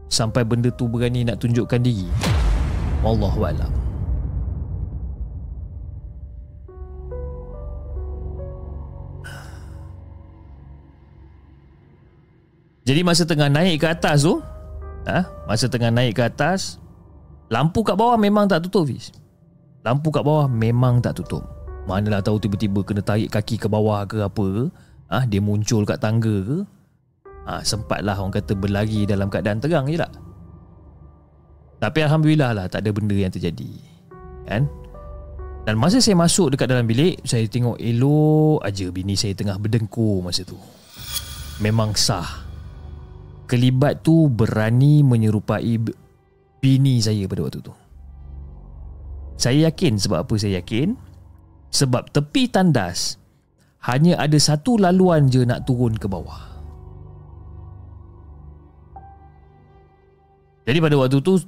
[0.09, 2.09] Sampai benda tu berani nak tunjukkan diri?
[3.05, 3.69] Wallahualam
[12.89, 14.41] Jadi masa tengah naik ke atas tu
[15.05, 16.81] ha, Masa tengah naik ke atas
[17.53, 19.22] Lampu kat bawah memang tak tutup Fiz
[19.83, 21.43] Lampu kat bawah memang tak tutup.
[21.91, 24.71] Manalah tahu tiba-tiba kena tarik kaki ke bawah ke apa
[25.11, 26.59] ah ha, Dia muncul kat tangga ke.
[27.43, 30.15] Ha, Sempatlah orang kata berlari dalam keadaan terang je tak?
[31.83, 33.75] Tapi Alhamdulillah lah tak ada benda yang terjadi.
[34.47, 34.71] Kan?
[35.67, 40.23] Dan masa saya masuk dekat dalam bilik Saya tengok elok aja bini saya tengah berdengkur
[40.23, 40.59] masa tu.
[41.59, 42.47] Memang sah.
[43.51, 45.75] Kelibat tu berani menyerupai
[46.63, 47.82] bini saya pada waktu tu.
[49.43, 50.95] Saya yakin sebab apa saya yakin?
[51.75, 53.19] Sebab tepi tandas
[53.91, 56.39] hanya ada satu laluan je nak turun ke bawah.
[60.63, 61.43] Jadi pada waktu tu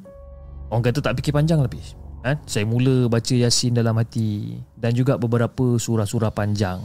[0.75, 1.87] orang kata tak fikir panjang lebih.
[2.27, 2.35] Ha?
[2.51, 6.83] Saya mula baca Yasin dalam hati dan juga beberapa surah-surah panjang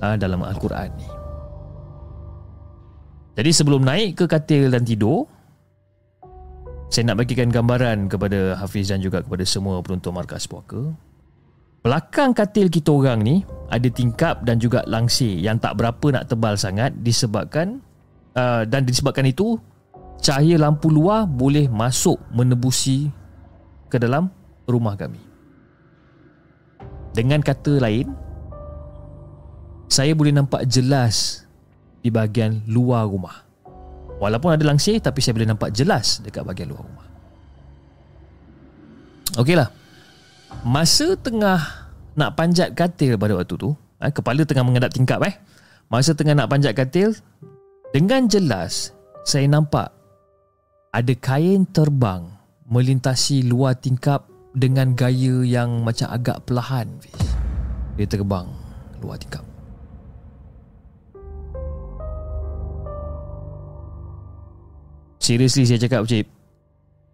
[0.00, 1.08] ha, dalam Al-Quran ni.
[3.36, 5.28] Jadi sebelum naik ke katil dan tidur
[6.90, 10.90] Saya nak bagikan gambaran kepada Hafiz dan juga kepada semua penonton Markas Puaka
[11.86, 16.58] Belakang katil kita orang ni Ada tingkap dan juga langsir Yang tak berapa nak tebal
[16.58, 17.78] sangat Disebabkan
[18.34, 19.54] uh, Dan disebabkan itu
[20.20, 23.08] Cahaya lampu luar boleh masuk menebusi
[23.86, 24.26] Ke dalam
[24.66, 25.22] rumah kami
[27.14, 28.10] Dengan kata lain
[29.86, 31.46] Saya boleh nampak jelas
[32.00, 33.49] di bahagian luar rumah.
[34.20, 37.06] Walaupun ada langsir tapi saya boleh nampak jelas dekat bahagian luar rumah.
[39.40, 39.68] Okeylah.
[40.60, 45.40] Masa tengah nak panjat katil pada waktu tu, eh, kepala tengah menghadap tingkap eh.
[45.88, 47.16] Masa tengah nak panjat katil,
[47.96, 48.92] dengan jelas
[49.24, 49.88] saya nampak
[50.92, 52.28] ada kain terbang
[52.70, 56.86] melintasi luar tingkap dengan gaya yang macam agak perlahan.
[57.96, 58.46] Dia terbang
[59.00, 59.49] luar tingkap.
[65.30, 66.26] Seriously saya cakap cip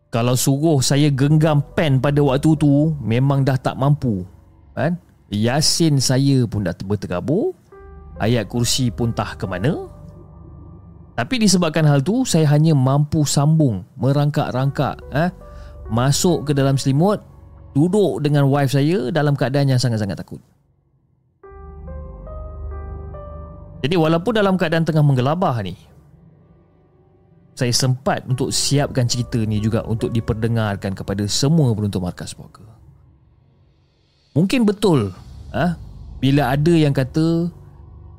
[0.08, 4.24] Kalau suruh saya genggam pen pada waktu tu Memang dah tak mampu
[4.72, 4.96] kan?
[5.28, 7.52] Yasin saya pun dah berterabur
[8.16, 9.84] Ayat kursi pun tak ke mana
[11.12, 15.28] Tapi disebabkan hal tu Saya hanya mampu sambung Merangkak-rangkak eh?
[15.92, 17.20] Masuk ke dalam selimut
[17.76, 20.40] Duduk dengan wife saya Dalam keadaan yang sangat-sangat takut
[23.84, 25.76] Jadi walaupun dalam keadaan tengah menggelabah ni
[27.56, 32.60] saya sempat untuk siapkan cerita ni juga untuk diperdengarkan kepada semua penonton markas puaka.
[34.36, 35.16] Mungkin betul
[35.56, 35.80] ah
[36.20, 37.48] bila ada yang kata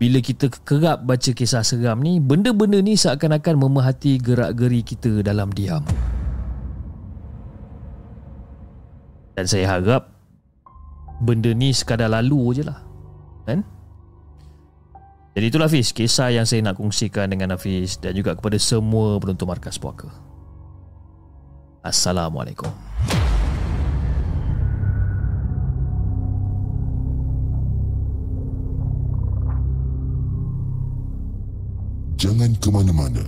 [0.02, 5.86] bila kita kerap baca kisah seram ni benda-benda ni seakan-akan memehati gerak-geri kita dalam diam.
[9.38, 10.10] Dan saya harap
[11.22, 12.82] benda ni sekadar lalu je lah.
[13.46, 13.62] Kan?
[15.38, 19.46] Jadi itulah Hafiz Kisah yang saya nak kongsikan dengan Hafiz Dan juga kepada semua penonton
[19.46, 20.10] Markas Puaka.
[21.86, 22.74] Assalamualaikum.
[32.18, 33.22] Jangan ke mana-mana.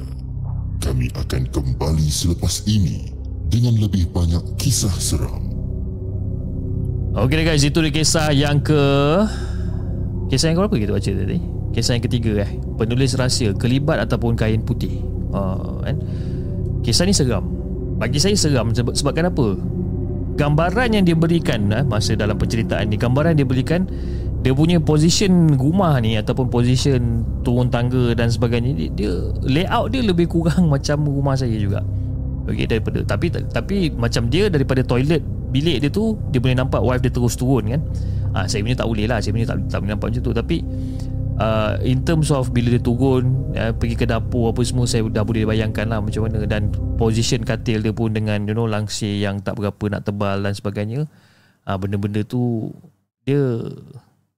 [0.82, 3.14] Kami akan kembali selepas ini
[3.54, 5.46] Dengan lebih banyak kisah seram.
[7.14, 8.82] Okey guys, itu dia kisah yang ke
[10.34, 11.59] Kisah yang ke berapa kita baca tadi?
[11.74, 12.52] Kisah yang ketiga eh.
[12.78, 15.02] Penulis rahsia Kelibat ataupun kain putih.
[15.30, 15.98] Uh, kan?
[16.82, 17.46] Kisah ni seram.
[18.00, 18.74] Bagi saya seram.
[18.74, 19.48] Sebab, Sebabkan apa?
[20.40, 23.84] Gambaran yang dia berikan eh, Masa dalam penceritaan ni Gambaran dia berikan
[24.40, 29.12] Dia punya position rumah ni Ataupun position Turun tangga dan sebagainya dia, dia
[29.44, 31.84] Layout dia lebih kurang Macam rumah saya juga.
[32.48, 35.20] Okay daripada Tapi tapi macam dia Daripada toilet
[35.52, 37.84] Bilik dia tu Dia boleh nampak wife dia terus turun kan?
[38.34, 39.18] Ah, Saya punya tak boleh lah.
[39.20, 40.34] Saya punya tak, tak boleh nampak macam tu.
[40.34, 40.58] Tapi
[41.40, 45.24] uh, in terms of bila dia turun uh, pergi ke dapur apa semua saya dah
[45.24, 46.46] boleh bayangkan lah macam mana.
[46.46, 46.70] Dan
[47.00, 51.08] position katil dia pun dengan you know langsir yang tak berapa nak tebal dan sebagainya
[51.66, 52.70] uh, benda-benda tu
[53.24, 53.40] dia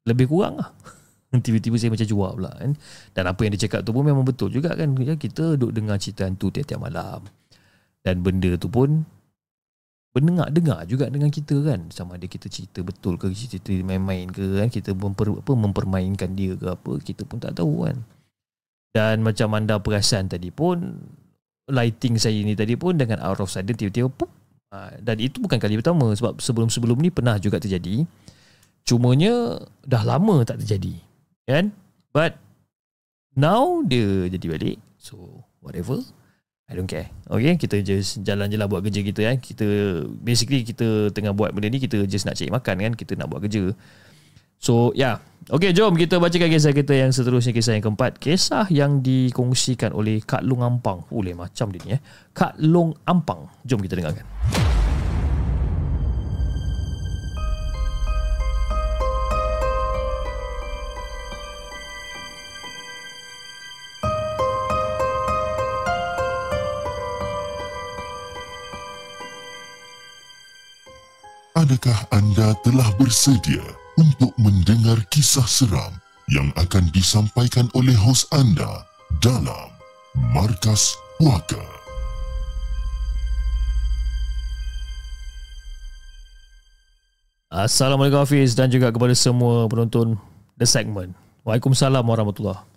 [0.06, 0.70] lebih kurang lah.
[1.46, 2.72] Tiba-tiba saya macam jual pula kan.
[3.16, 4.92] Dan apa yang dia cakap tu pun memang betul juga kan.
[5.00, 7.24] Ya, kita duduk dengar cerita hantu tiap-tiap malam.
[8.02, 9.08] Dan benda tu pun
[10.12, 11.88] mendengar-dengar juga dengan kita kan.
[11.92, 14.68] Sama ada kita cerita betul ke cerita main-main ke kan.
[14.68, 18.04] Kita memper, apa, mempermainkan dia ke apa kita pun tak tahu kan.
[18.92, 21.00] Dan macam anda perasan tadi pun
[21.72, 24.28] lighting saya ni tadi pun dengan out of sudden tiba-tiba pop,
[24.76, 28.04] ha, dan itu bukan kali pertama sebab sebelum-sebelum ni pernah juga terjadi.
[28.84, 31.00] Cumanya dah lama tak terjadi
[31.48, 31.72] kan?
[32.12, 32.36] But
[33.40, 34.78] now dia jadi balik.
[35.00, 36.04] So whatever
[36.72, 37.12] I don't care.
[37.28, 39.68] Okay Kita just Jalan je lah buat kerja kita kan Kita
[40.24, 42.94] Basically kita Tengah buat benda ni Kita just nak cari makan kan.
[42.96, 43.76] Kita nak buat kerja.
[44.56, 45.20] So yeah
[45.52, 48.22] Okay jom kita bacakan kisah kita yang seterusnya Kisah yang keempat.
[48.22, 51.04] Kisah yang dikongsikan oleh Kak Long Ampang.
[51.10, 52.02] Boleh macam dia ni eh.
[52.32, 53.50] Kak Long Ampang.
[53.66, 54.24] Jom kita dengarkan
[71.72, 73.64] Adakah anda telah bersedia
[73.96, 75.96] untuk mendengar kisah seram
[76.28, 78.84] yang akan disampaikan oleh hos anda
[79.24, 79.72] dalam
[80.36, 81.64] Markas Puaka?
[87.48, 90.20] Assalamualaikum Hafiz dan juga kepada semua penonton
[90.60, 91.16] The Segment.
[91.48, 92.68] Waalaikumsalam warahmatullahi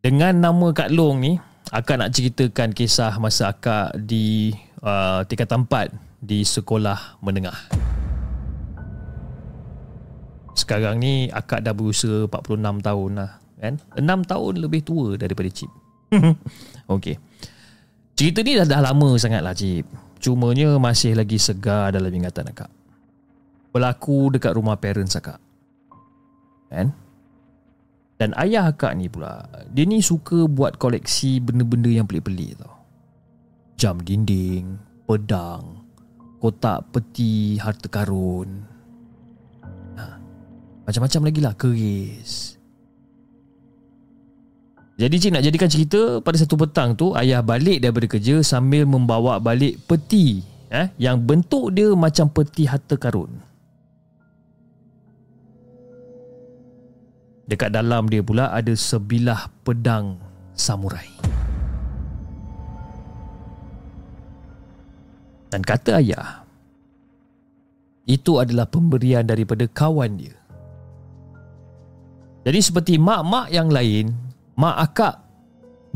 [0.00, 1.36] Dengan nama Kak Long ni,
[1.68, 7.54] akak nak ceritakan kisah masa akak di uh, tingkatan 4 di sekolah menengah.
[10.58, 13.30] Sekarang ni akak dah berusia 46 tahun lah.
[13.62, 13.78] Kan?
[13.94, 15.70] 6 tahun lebih tua daripada Cip.
[16.94, 17.16] Okey.
[18.18, 19.86] Cerita ni dah, dah lama sangat lah Cip.
[20.18, 22.72] Cumanya masih lagi segar dalam ingatan akak.
[23.70, 25.38] Berlaku dekat rumah parents akak.
[26.72, 26.90] Kan?
[28.16, 32.72] Dan ayah akak ni pula, dia ni suka buat koleksi benda-benda yang pelik-pelik tau.
[33.76, 35.75] Jam dinding, pedang,
[36.40, 38.62] kotak peti harta karun.
[39.96, 40.04] Ha.
[40.84, 42.56] Macam-macam lagi lah keris.
[44.96, 49.36] Jadi cik nak jadikan cerita pada satu petang tu ayah balik daripada kerja sambil membawa
[49.36, 50.40] balik peti
[50.72, 53.28] eh, yang bentuk dia macam peti harta karun.
[57.46, 60.18] Dekat dalam dia pula ada sebilah pedang
[60.56, 61.25] samurai.
[65.56, 66.44] Dan kata ayah
[68.04, 70.36] Itu adalah pemberian daripada kawan dia.
[72.44, 74.12] Jadi seperti mak-mak yang lain
[74.60, 75.16] Mak akak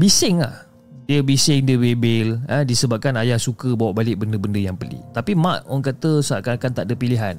[0.00, 0.64] Bising lah.
[1.04, 5.04] Dia bising, dia bebel ha, Disebabkan ayah suka bawa balik benda-benda yang pelik.
[5.12, 7.36] Tapi mak orang kata seakan-akan tak ada pilihan.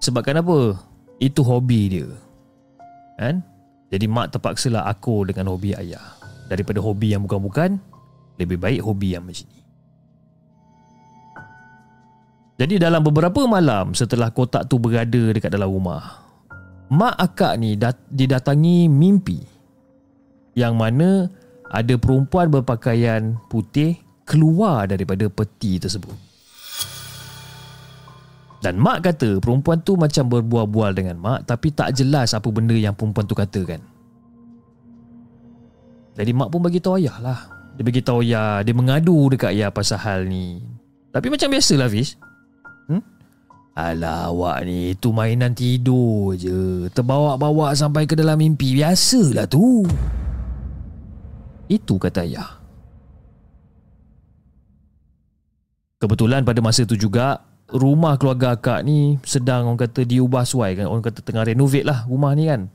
[0.00, 0.80] Sebabkan apa?
[1.20, 2.08] Itu hobi dia.
[3.20, 3.44] Kan?
[3.92, 6.16] Jadi mak terpaksa lah aku dengan hobi ayah.
[6.48, 7.76] Daripada hobi yang bukan-bukan
[8.40, 9.61] Lebih baik hobi yang macam ni
[12.62, 16.22] jadi dalam beberapa malam setelah kotak tu berada dekat dalam rumah,
[16.94, 19.42] mak akak ni dat- didatangi mimpi
[20.54, 21.26] yang mana
[21.74, 26.14] ada perempuan berpakaian putih keluar daripada peti tersebut.
[28.62, 32.94] Dan mak kata perempuan tu macam berbual-bual dengan mak tapi tak jelas apa benda yang
[32.94, 33.82] perempuan tu katakan.
[36.14, 37.40] Jadi mak pun bagi tahu ayah lah.
[37.74, 40.62] Dia bagi tahu ayah, dia mengadu dekat ayah pasal hal ni.
[41.10, 42.14] Tapi macam biasalah Fish.
[43.72, 46.92] Alah awak ni Itu mainan tidur je.
[46.92, 48.76] Terbawa-bawa sampai ke dalam mimpi.
[48.76, 49.88] Biasalah tu.
[51.72, 52.60] Itu kata ayah.
[55.96, 57.40] Kebetulan pada masa tu juga
[57.72, 60.92] Rumah keluarga akak ni Sedang orang kata diubah suai kan.
[60.92, 62.68] Orang kata tengah renovate lah rumah ni kan.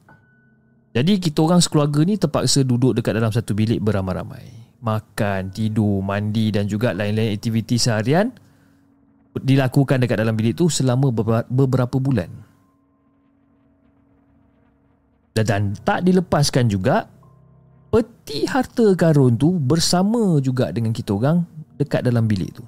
[0.98, 4.66] Jadi kita orang sekeluarga ni Terpaksa duduk dekat dalam satu bilik beramai-ramai.
[4.82, 8.34] Makan, tidur, mandi dan juga lain-lain aktiviti seharian
[9.42, 11.10] dilakukan dekat dalam bilik tu selama
[11.48, 12.30] beberapa bulan.
[15.38, 17.06] Dan tak dilepaskan juga
[17.94, 21.46] peti harta karun tu bersama juga dengan kita orang
[21.78, 22.66] dekat dalam bilik tu.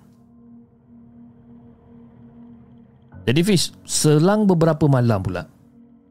[3.25, 5.49] Jadi Fiz, selang beberapa malam pula,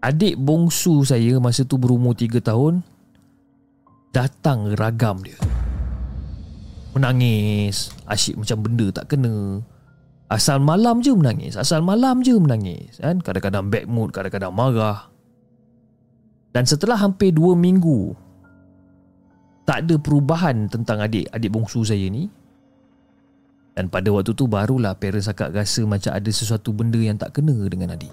[0.02, 2.82] adik bongsu saya masa tu berumur 3 tahun
[4.14, 5.38] datang ragam dia.
[6.94, 9.62] Menangis, asyik macam benda tak kena.
[10.28, 13.20] Asal malam je menangis Asal malam je menangis kan?
[13.24, 15.08] Kadang-kadang bad mood Kadang-kadang marah
[16.52, 18.12] Dan setelah hampir 2 minggu
[19.64, 22.28] Tak ada perubahan Tentang adik Adik bongsu saya ni
[23.78, 27.54] Dan pada waktu tu barulah parents akak rasa macam ada sesuatu benda yang tak kena
[27.70, 28.10] dengan adik.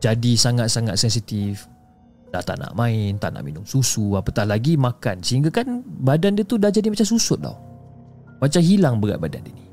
[0.00, 1.68] Jadi sangat-sangat sensitif.
[2.32, 5.20] Dah tak nak main, tak nak minum susu, apatah lagi makan.
[5.20, 7.73] Sehingga kan badan dia tu dah jadi macam susut tau.
[8.44, 9.64] Macam hilang berat badan dia ni.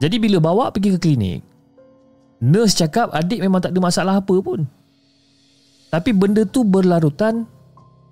[0.00, 1.44] Jadi bila bawa pergi ke klinik,
[2.40, 4.64] nurse cakap adik memang tak ada masalah apa pun.
[5.92, 7.44] Tapi benda tu berlarutan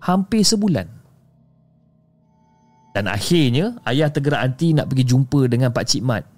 [0.05, 0.85] hampir sebulan.
[2.93, 6.29] Dan akhirnya ayah tergerak anti nak pergi jumpa dengan Pak Cik Mat.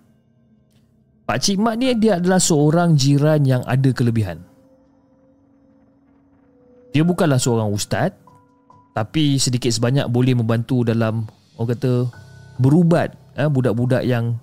[1.26, 4.38] Pak Cik Mat ni dia adalah seorang jiran yang ada kelebihan.
[6.94, 8.14] Dia bukanlah seorang ustaz
[8.94, 11.26] tapi sedikit sebanyak boleh membantu dalam
[11.60, 12.08] orang kata
[12.56, 14.40] berubat eh, budak-budak yang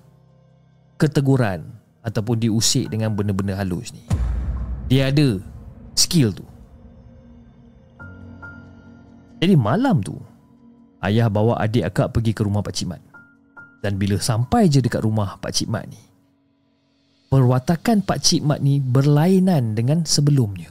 [1.02, 1.66] keteguran
[2.06, 4.06] ataupun diusik dengan benda-benda halus ni.
[4.86, 5.42] Dia ada
[5.98, 6.46] skill tu.
[9.42, 10.14] Jadi malam tu
[11.02, 13.02] ayah bawa adik akak pergi ke rumah Pak Cik Mat.
[13.82, 15.98] Dan bila sampai je dekat rumah Pak Cik Mat ni,
[17.30, 20.70] perwatakan Pak Cik Mat ni berlainan dengan sebelumnya.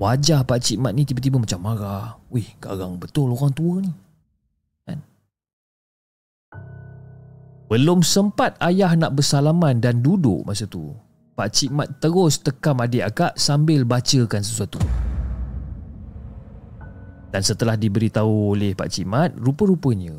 [0.00, 2.16] Wajah Pak Cik Mat ni tiba-tiba macam marah.
[2.32, 3.92] Wih, garang betul orang tua ni.
[7.68, 10.96] Belum sempat ayah nak bersalaman dan duduk masa tu.
[11.36, 14.80] Pak Cik Mat terus tekam adik akak sambil bacakan sesuatu.
[17.28, 20.16] Dan setelah diberitahu oleh Pak Cik Mat, rupa-rupanya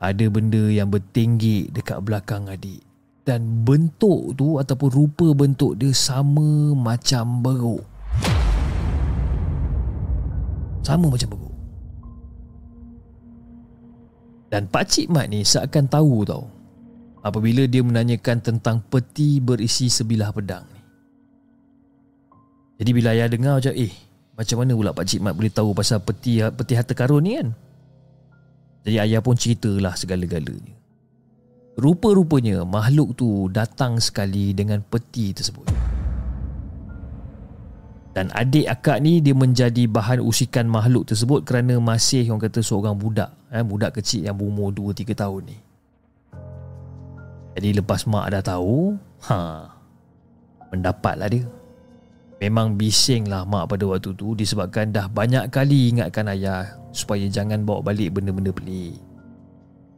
[0.00, 2.80] ada benda yang bertinggi dekat belakang adik.
[3.28, 7.84] Dan bentuk tu ataupun rupa bentuk dia sama macam beruk.
[10.80, 11.45] Sama macam beruk.
[14.56, 16.48] Dan Pak Cik Mat ni seakan tahu tau
[17.20, 20.80] apabila dia menanyakan tentang peti berisi sebilah pedang ni.
[22.80, 23.92] Jadi bila ayah dengar macam eh
[24.32, 27.52] macam mana pula Pak Cik Mat boleh tahu pasal peti peti harta karun ni kan?
[28.88, 30.72] Jadi ayah pun ceritalah segala-galanya.
[31.76, 35.68] Rupa-rupanya makhluk tu datang sekali dengan peti tersebut.
[38.16, 42.96] Dan adik akak ni dia menjadi bahan usikan makhluk tersebut kerana masih orang kata seorang
[42.96, 43.28] budak.
[43.52, 45.58] Eh, budak kecil yang berumur 2-3 tahun ni.
[47.60, 48.96] Jadi lepas mak dah tahu,
[49.28, 49.68] ha,
[50.72, 51.44] mendapatlah dia.
[52.40, 57.68] Memang bising lah mak pada waktu tu disebabkan dah banyak kali ingatkan ayah supaya jangan
[57.68, 58.96] bawa balik benda-benda pelik.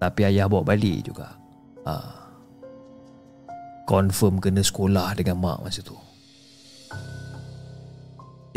[0.03, 1.39] Tapi ayah bawa balik juga.
[1.87, 1.95] Ha.
[3.87, 6.08] Confirm kena sekolah dengan mak masa tu.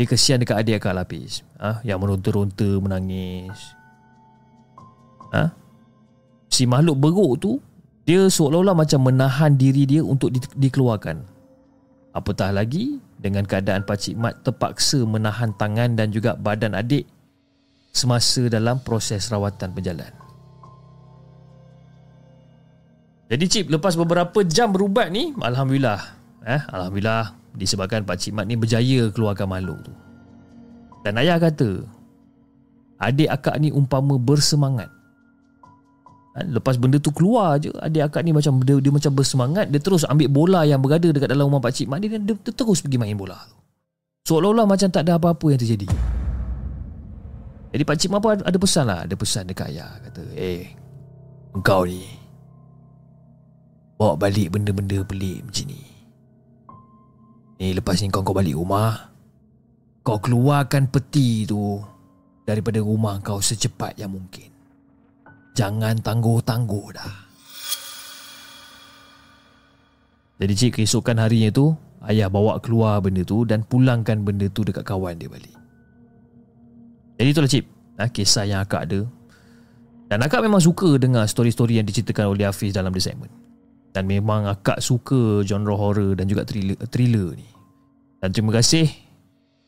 [0.00, 1.44] Dia kesian dekat adik akak lapis.
[1.60, 1.84] Ha?
[1.84, 3.76] Yang meronta-ronta menangis.
[5.32, 5.52] Ha?
[6.52, 7.52] Si makhluk beruk tu
[8.04, 11.22] dia seolah-olah macam menahan diri dia untuk di- dikeluarkan.
[12.12, 17.08] Apatah lagi dengan keadaan Pakcik Mat terpaksa menahan tangan dan juga badan adik
[17.94, 20.12] semasa dalam proses rawatan berjalan.
[23.32, 26.20] Jadi Cip, lepas beberapa jam berubat ni, Alhamdulillah.
[26.44, 29.92] Eh, Alhamdulillah disebabkan Pakcik Mat ni berjaya keluarkan makhluk tu.
[31.02, 31.82] Dan ayah kata,
[33.02, 34.88] adik akak ni umpama bersemangat.
[36.32, 39.80] Ha, lepas benda tu keluar je, adik akak ni macam dia, dia macam bersemangat, dia
[39.82, 42.80] terus ambil bola yang berada dekat dalam rumah Pakcik Mat ni dan dia, dia terus
[42.80, 43.36] pergi main bola.
[44.24, 45.88] Seolah-olah macam tak ada apa-apa yang terjadi.
[47.76, 49.92] Jadi Pakcik Mat pun ada pesan lah, ada pesan dekat ayah.
[50.08, 50.72] Kata, eh,
[51.52, 52.00] engkau ni,
[54.00, 55.91] bawa balik benda-benda pelik macam ni.
[57.62, 59.14] Ni lepas ni kau kau balik rumah,
[60.02, 61.78] kau keluarkan peti tu
[62.42, 64.50] daripada rumah kau secepat yang mungkin.
[65.54, 67.14] Jangan tangguh-tangguh dah.
[70.42, 71.70] Jadi cik keesokan harinya tu
[72.02, 75.54] Ayah bawa keluar benda tu Dan pulangkan benda tu dekat kawan dia balik
[77.14, 77.64] Jadi itulah cik
[78.02, 79.06] ha, Kisah yang akak ada
[80.10, 83.30] Dan akak memang suka dengar story-story yang diceritakan oleh Hafiz dalam the segment
[83.92, 87.44] Dan memang akak suka genre horror dan juga thriller, thriller ni
[88.24, 88.88] Dan terima kasih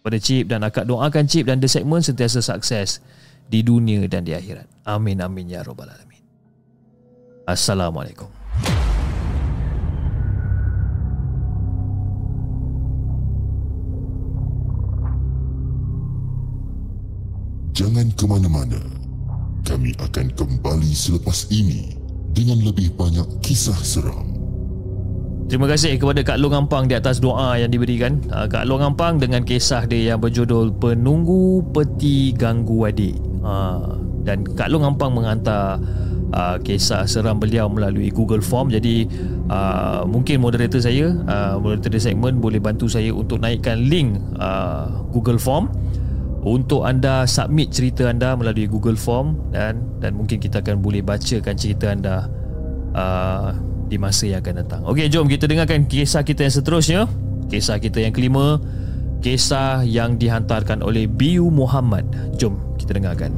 [0.01, 3.05] pada Cip dan akak doakan Cip dan The Segment sentiasa sukses
[3.49, 4.69] di dunia dan di akhirat.
[4.89, 6.21] Amin amin ya rabbal alamin.
[7.45, 8.29] Assalamualaikum.
[17.75, 18.81] Jangan ke mana-mana.
[19.65, 22.04] Kami akan kembali selepas ini
[22.35, 24.35] dengan lebih banyak kisah seram.
[25.45, 28.19] Terima kasih kepada Kak Long Ampang di atas doa yang diberikan.
[28.33, 33.15] Ah, Kak Long Ampang dengan kisah dia yang berjudul Penunggu Peti Ganggu Adik.
[33.45, 35.79] Ah, Dan Kak Long Ampang menghantar
[36.33, 38.73] ah, kisah seram beliau melalui Google Form.
[38.73, 39.07] Jadi
[40.09, 41.13] mungkin moderator saya,
[41.61, 44.17] moderator segmen boleh bantu saya untuk naikkan link
[45.13, 45.69] Google Form
[46.45, 51.57] untuk anda submit cerita anda melalui Google Form dan dan mungkin kita akan boleh bacakan
[51.57, 52.29] cerita anda
[52.93, 53.57] uh,
[53.89, 54.81] di masa yang akan datang.
[54.85, 57.01] Okey, jom kita dengarkan kisah kita yang seterusnya.
[57.49, 58.61] Kisah kita yang kelima,
[59.25, 62.05] kisah yang dihantarkan oleh Biu Muhammad.
[62.37, 63.33] Jom kita dengarkan.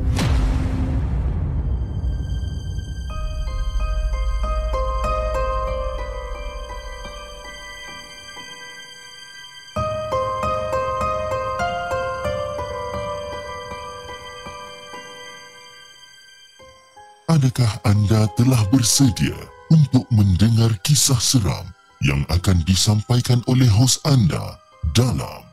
[17.36, 19.36] Adakah anda telah bersedia
[19.68, 21.68] untuk mendengar kisah seram
[22.00, 24.56] yang akan disampaikan oleh hos anda
[24.96, 25.44] dalam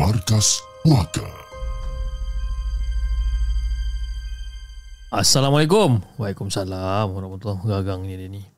[0.00, 1.28] Markas Puaka?
[5.12, 6.00] Assalamualaikum.
[6.16, 8.08] Waalaikumsalam warahmatullahi wabarakatuh.
[8.08, 8.48] dia ni.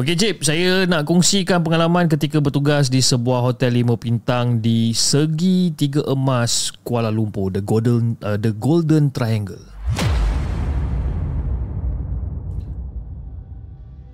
[0.00, 5.76] Okey Jip, saya nak kongsikan pengalaman ketika bertugas di sebuah hotel lima bintang di Segi
[5.76, 9.60] Tiga Emas, Kuala Lumpur, the Golden uh, the Golden Triangle.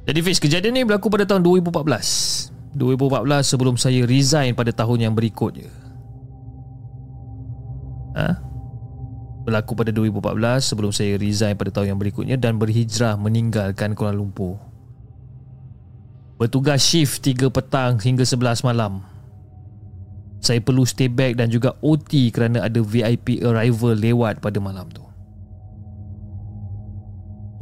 [0.05, 5.15] Jadi Fiz, kejadian ni berlaku pada tahun 2014 2014 sebelum saya resign pada tahun yang
[5.15, 5.71] berikutnya.
[8.19, 8.29] Ha?
[9.47, 14.59] Berlaku pada 2014 sebelum saya resign pada tahun yang berikutnya Dan berhijrah meninggalkan Kuala Lumpur.
[16.35, 19.07] Bertugas shift 3 petang hingga 11 malam.
[20.43, 25.01] Saya perlu stay back dan juga OT kerana ada VIP arrival lewat pada malam tu.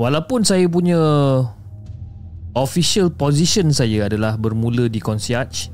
[0.01, 0.99] Walaupun saya punya
[2.53, 5.73] Official position saya adalah bermula di concierge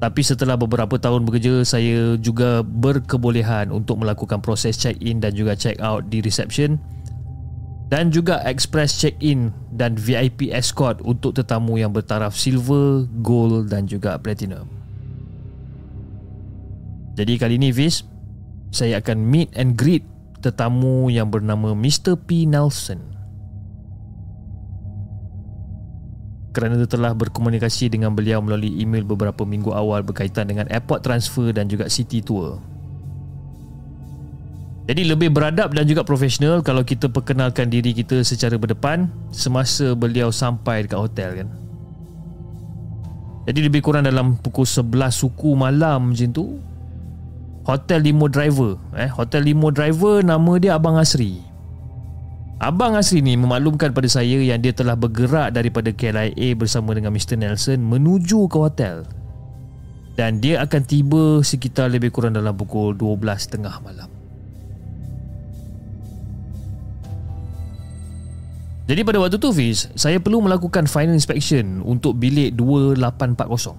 [0.00, 6.08] tapi setelah beberapa tahun bekerja saya juga berkebolehan untuk melakukan proses check-in dan juga check-out
[6.08, 6.80] di reception
[7.92, 14.16] dan juga express check-in dan VIP escort untuk tetamu yang bertaraf silver, gold dan juga
[14.16, 14.64] platinum.
[17.20, 18.00] Jadi kali ini Fiz,
[18.72, 20.06] saya akan meet and greet
[20.40, 22.16] tetamu yang bernama Mr.
[22.16, 22.48] P.
[22.48, 23.19] Nelson.
[26.50, 31.70] Kerana telah berkomunikasi dengan beliau melalui email beberapa minggu awal berkaitan dengan airport transfer dan
[31.70, 32.58] juga city tour.
[34.90, 40.34] Jadi lebih beradab dan juga profesional kalau kita perkenalkan diri kita secara berdepan semasa beliau
[40.34, 41.48] sampai dekat hotel kan.
[43.46, 46.60] Jadi lebih kurang dalam pukul 11 suku malam macam tu
[47.64, 51.49] Hotel limo driver eh Hotel limo driver nama dia Abang Asri
[52.60, 57.40] Abang Asri ni memaklumkan pada saya yang dia telah bergerak daripada KLIA bersama dengan Mr.
[57.40, 59.08] Nelson menuju ke hotel.
[60.12, 64.12] Dan dia akan tiba sekitar lebih kurang dalam pukul 12.30 malam.
[68.84, 73.72] Jadi pada waktu tu Fiz, saya perlu melakukan final inspection untuk bilik 2840.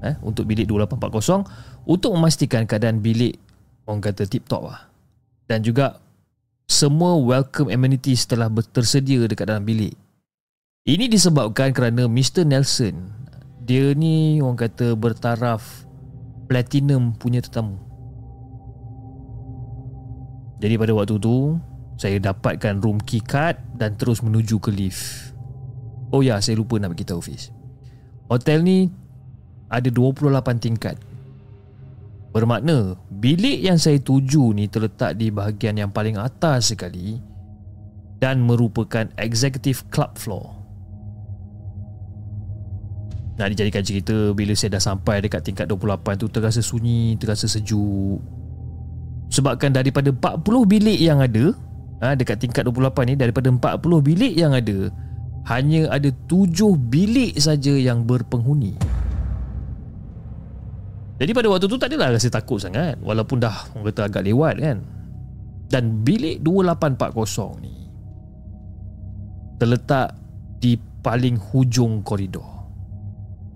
[0.00, 1.44] Eh, untuk bilik 2840
[1.84, 3.36] untuk memastikan keadaan bilik
[3.84, 4.88] orang kata tip top lah.
[5.44, 6.05] Dan juga
[6.66, 9.94] semua welcome amenities telah tersedia dekat dalam bilik.
[10.86, 12.46] Ini disebabkan kerana Mr.
[12.46, 13.10] Nelson,
[13.62, 15.62] dia ni orang kata bertaraf
[16.50, 17.78] platinum punya tetamu.
[20.58, 21.58] Jadi pada waktu tu,
[21.98, 25.34] saya dapatkan room key card dan terus menuju ke lift.
[26.10, 27.50] Oh ya, saya lupa nak beritahu Fiz.
[28.26, 28.90] Hotel ni
[29.70, 30.98] ada 28 tingkat
[32.36, 37.16] Bermakna bilik yang saya tuju ni terletak di bahagian yang paling atas sekali
[38.20, 40.52] dan merupakan executive club floor.
[43.40, 48.20] Nak dijadikan cerita bila saya dah sampai dekat tingkat 28 tu terasa sunyi, terasa sejuk.
[49.32, 51.56] Sebabkan daripada 40 bilik yang ada
[52.04, 53.80] ha, dekat tingkat 28 ni daripada 40
[54.12, 54.92] bilik yang ada
[55.48, 58.76] hanya ada 7 bilik saja yang berpenghuni.
[61.16, 63.00] Jadi pada waktu tu tak adalah rasa takut sangat.
[63.00, 64.78] Walaupun dah orang kata agak lewat kan.
[65.66, 67.74] Dan bilik 2840 ni
[69.56, 70.14] Terletak
[70.60, 72.44] di paling hujung koridor.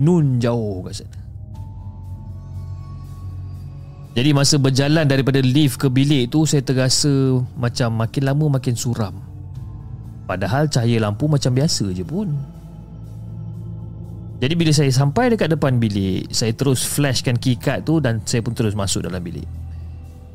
[0.01, 1.21] Nun jauh kat sana.
[4.11, 9.15] Jadi masa berjalan daripada lift ke bilik tu Saya terasa macam makin lama makin suram.
[10.25, 12.33] Padahal cahaya lampu macam biasa je pun
[14.41, 18.57] jadi bila saya sampai dekat depan bilik Saya terus flashkan keycard tu Dan saya pun
[18.57, 19.45] terus masuk dalam bilik.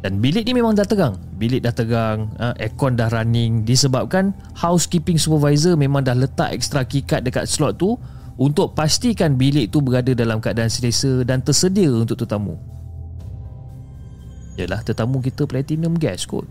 [0.06, 1.18] Dan bilik ni memang dah tegang.
[1.42, 3.66] Bilik dah tegang uh, Aircon dah running.
[3.66, 7.98] Disebabkan Housekeeping supervisor Memang dah letak extra keycard dekat slot tu
[8.38, 12.62] Untuk pastikan bilik tu berada dalam keadaan selesa Dan tersedia untuk tetamu.
[14.56, 16.48] Yalah tetamu kita platinum gas kot.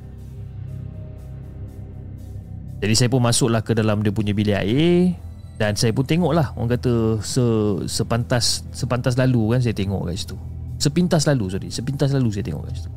[2.85, 5.17] Jadi saya pun masuklah ke dalam dia punya bilik air
[5.55, 7.39] dan saya pun tengok lah Orang kata se,
[7.87, 10.35] Sepantas Sepantas lalu kan Saya tengok kat situ
[10.83, 12.91] Sepintas lalu sorry Sepintas lalu saya tengok kat situ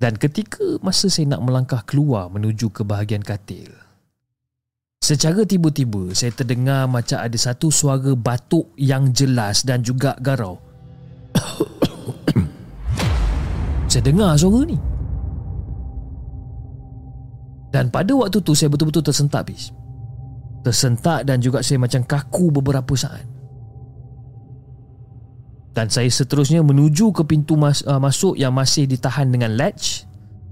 [0.00, 3.68] Dan ketika masa saya nak melangkah keluar menuju ke bahagian katil,
[5.04, 10.56] secara tiba-tiba saya terdengar macam ada satu suara batuk yang jelas dan juga garau.
[13.92, 14.80] saya dengar suara ni.
[17.68, 19.68] Dan pada waktu tu saya betul-betul tersentak bis.
[20.60, 23.24] Tersentak dan juga saya macam kaku beberapa saat.
[25.70, 30.02] Dan saya seterusnya menuju ke pintu mas, uh, masuk yang masih ditahan dengan latch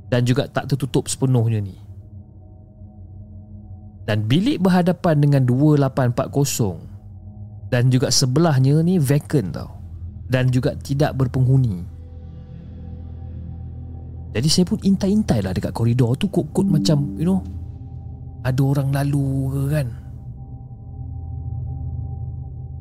[0.08, 1.76] dan juga tak tertutup sepenuhnya ni.
[4.08, 9.76] Dan bilik berhadapan dengan 2840 dan juga sebelahnya ni vacant tau.
[10.28, 11.98] Dan juga tidak berpenghuni.
[14.32, 17.40] Jadi saya pun intai-intai lah dekat koridor tu kot-kot macam you know
[18.48, 19.88] ada orang lalu ke kan.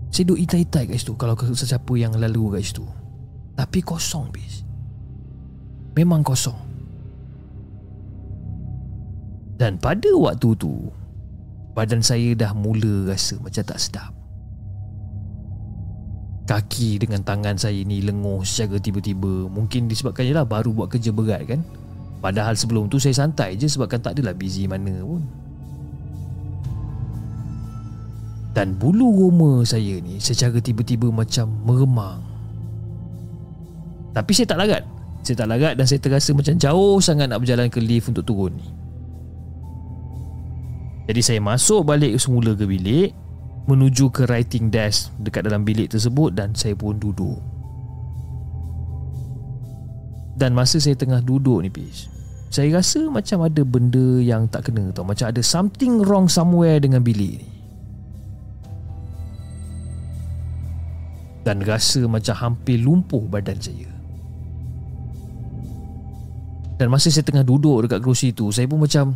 [0.07, 2.86] Saya duduk itai-itai kat situ Kalau sesiapa yang lalu kat situ.
[3.59, 4.63] Tapi kosong bis.
[5.99, 6.55] Memang kosong.
[9.57, 10.89] Dan pada waktu tu
[11.78, 14.09] Badan saya dah mula rasa macam tak sedap.
[16.49, 19.45] Kaki dengan tangan saya ni lenguh secara tiba-tiba.
[19.45, 21.61] Mungkin disebabkan je lah baru buat kerja berat kan?
[22.18, 25.22] Padahal sebelum tu saya santai je sebabkan tak adalah busy mana pun
[28.58, 32.26] dan bulu roma saya ni secara tiba-tiba macam meremang.
[34.18, 34.84] Tapi saya tak larat.
[35.22, 38.58] Saya tak larat dan saya terasa macam jauh sangat nak berjalan ke lift untuk turun
[38.58, 38.66] ni.
[41.05, 43.14] Jadi saya masuk balik semula ke bilik
[43.70, 47.38] menuju ke writing desk dekat dalam bilik tersebut dan saya pun duduk.
[50.34, 52.14] Dan masa saya tengah duduk ni Pish
[52.53, 57.01] Saya rasa macam ada benda yang tak kena tau Macam ada something wrong somewhere dengan
[57.01, 57.57] bilik ni
[61.47, 63.87] dan rasa macam hampir lumpuh badan saya.
[66.75, 69.15] Dan masa saya tengah duduk dekat kerusi tu, saya pun macam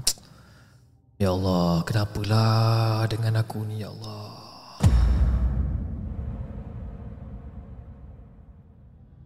[1.19, 4.31] Ya Allah, kenapalah dengan aku ni ya Allah.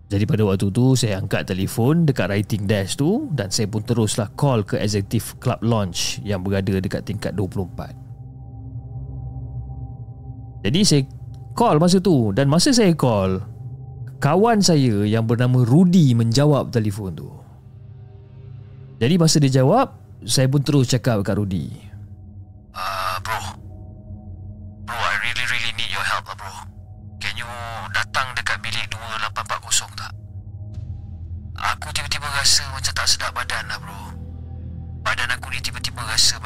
[0.09, 4.33] Jadi pada waktu tu saya angkat telefon dekat writing desk tu dan saya pun teruslah
[4.33, 7.93] call ke executive club launch yang berada dekat tingkat 24.
[10.65, 11.05] Jadi saya
[11.55, 13.39] call masa tu dan masa saya call
[14.19, 17.29] kawan saya yang bernama Rudy menjawab telefon tu.
[18.95, 19.91] Jadi masa dia jawab,
[20.23, 21.67] saya pun terus cakap kat Rudy.
[22.75, 23.39] Uh, bro.
[24.87, 26.53] Bro, I really really need your help bro.
[27.19, 27.47] Can you
[27.91, 30.11] datang dekat bilik 2840 tak?
[31.55, 33.99] Aku tiba-tiba rasa macam tak sedap badan lah bro.
[35.05, 36.39] Badan aku ni tiba-tiba rasa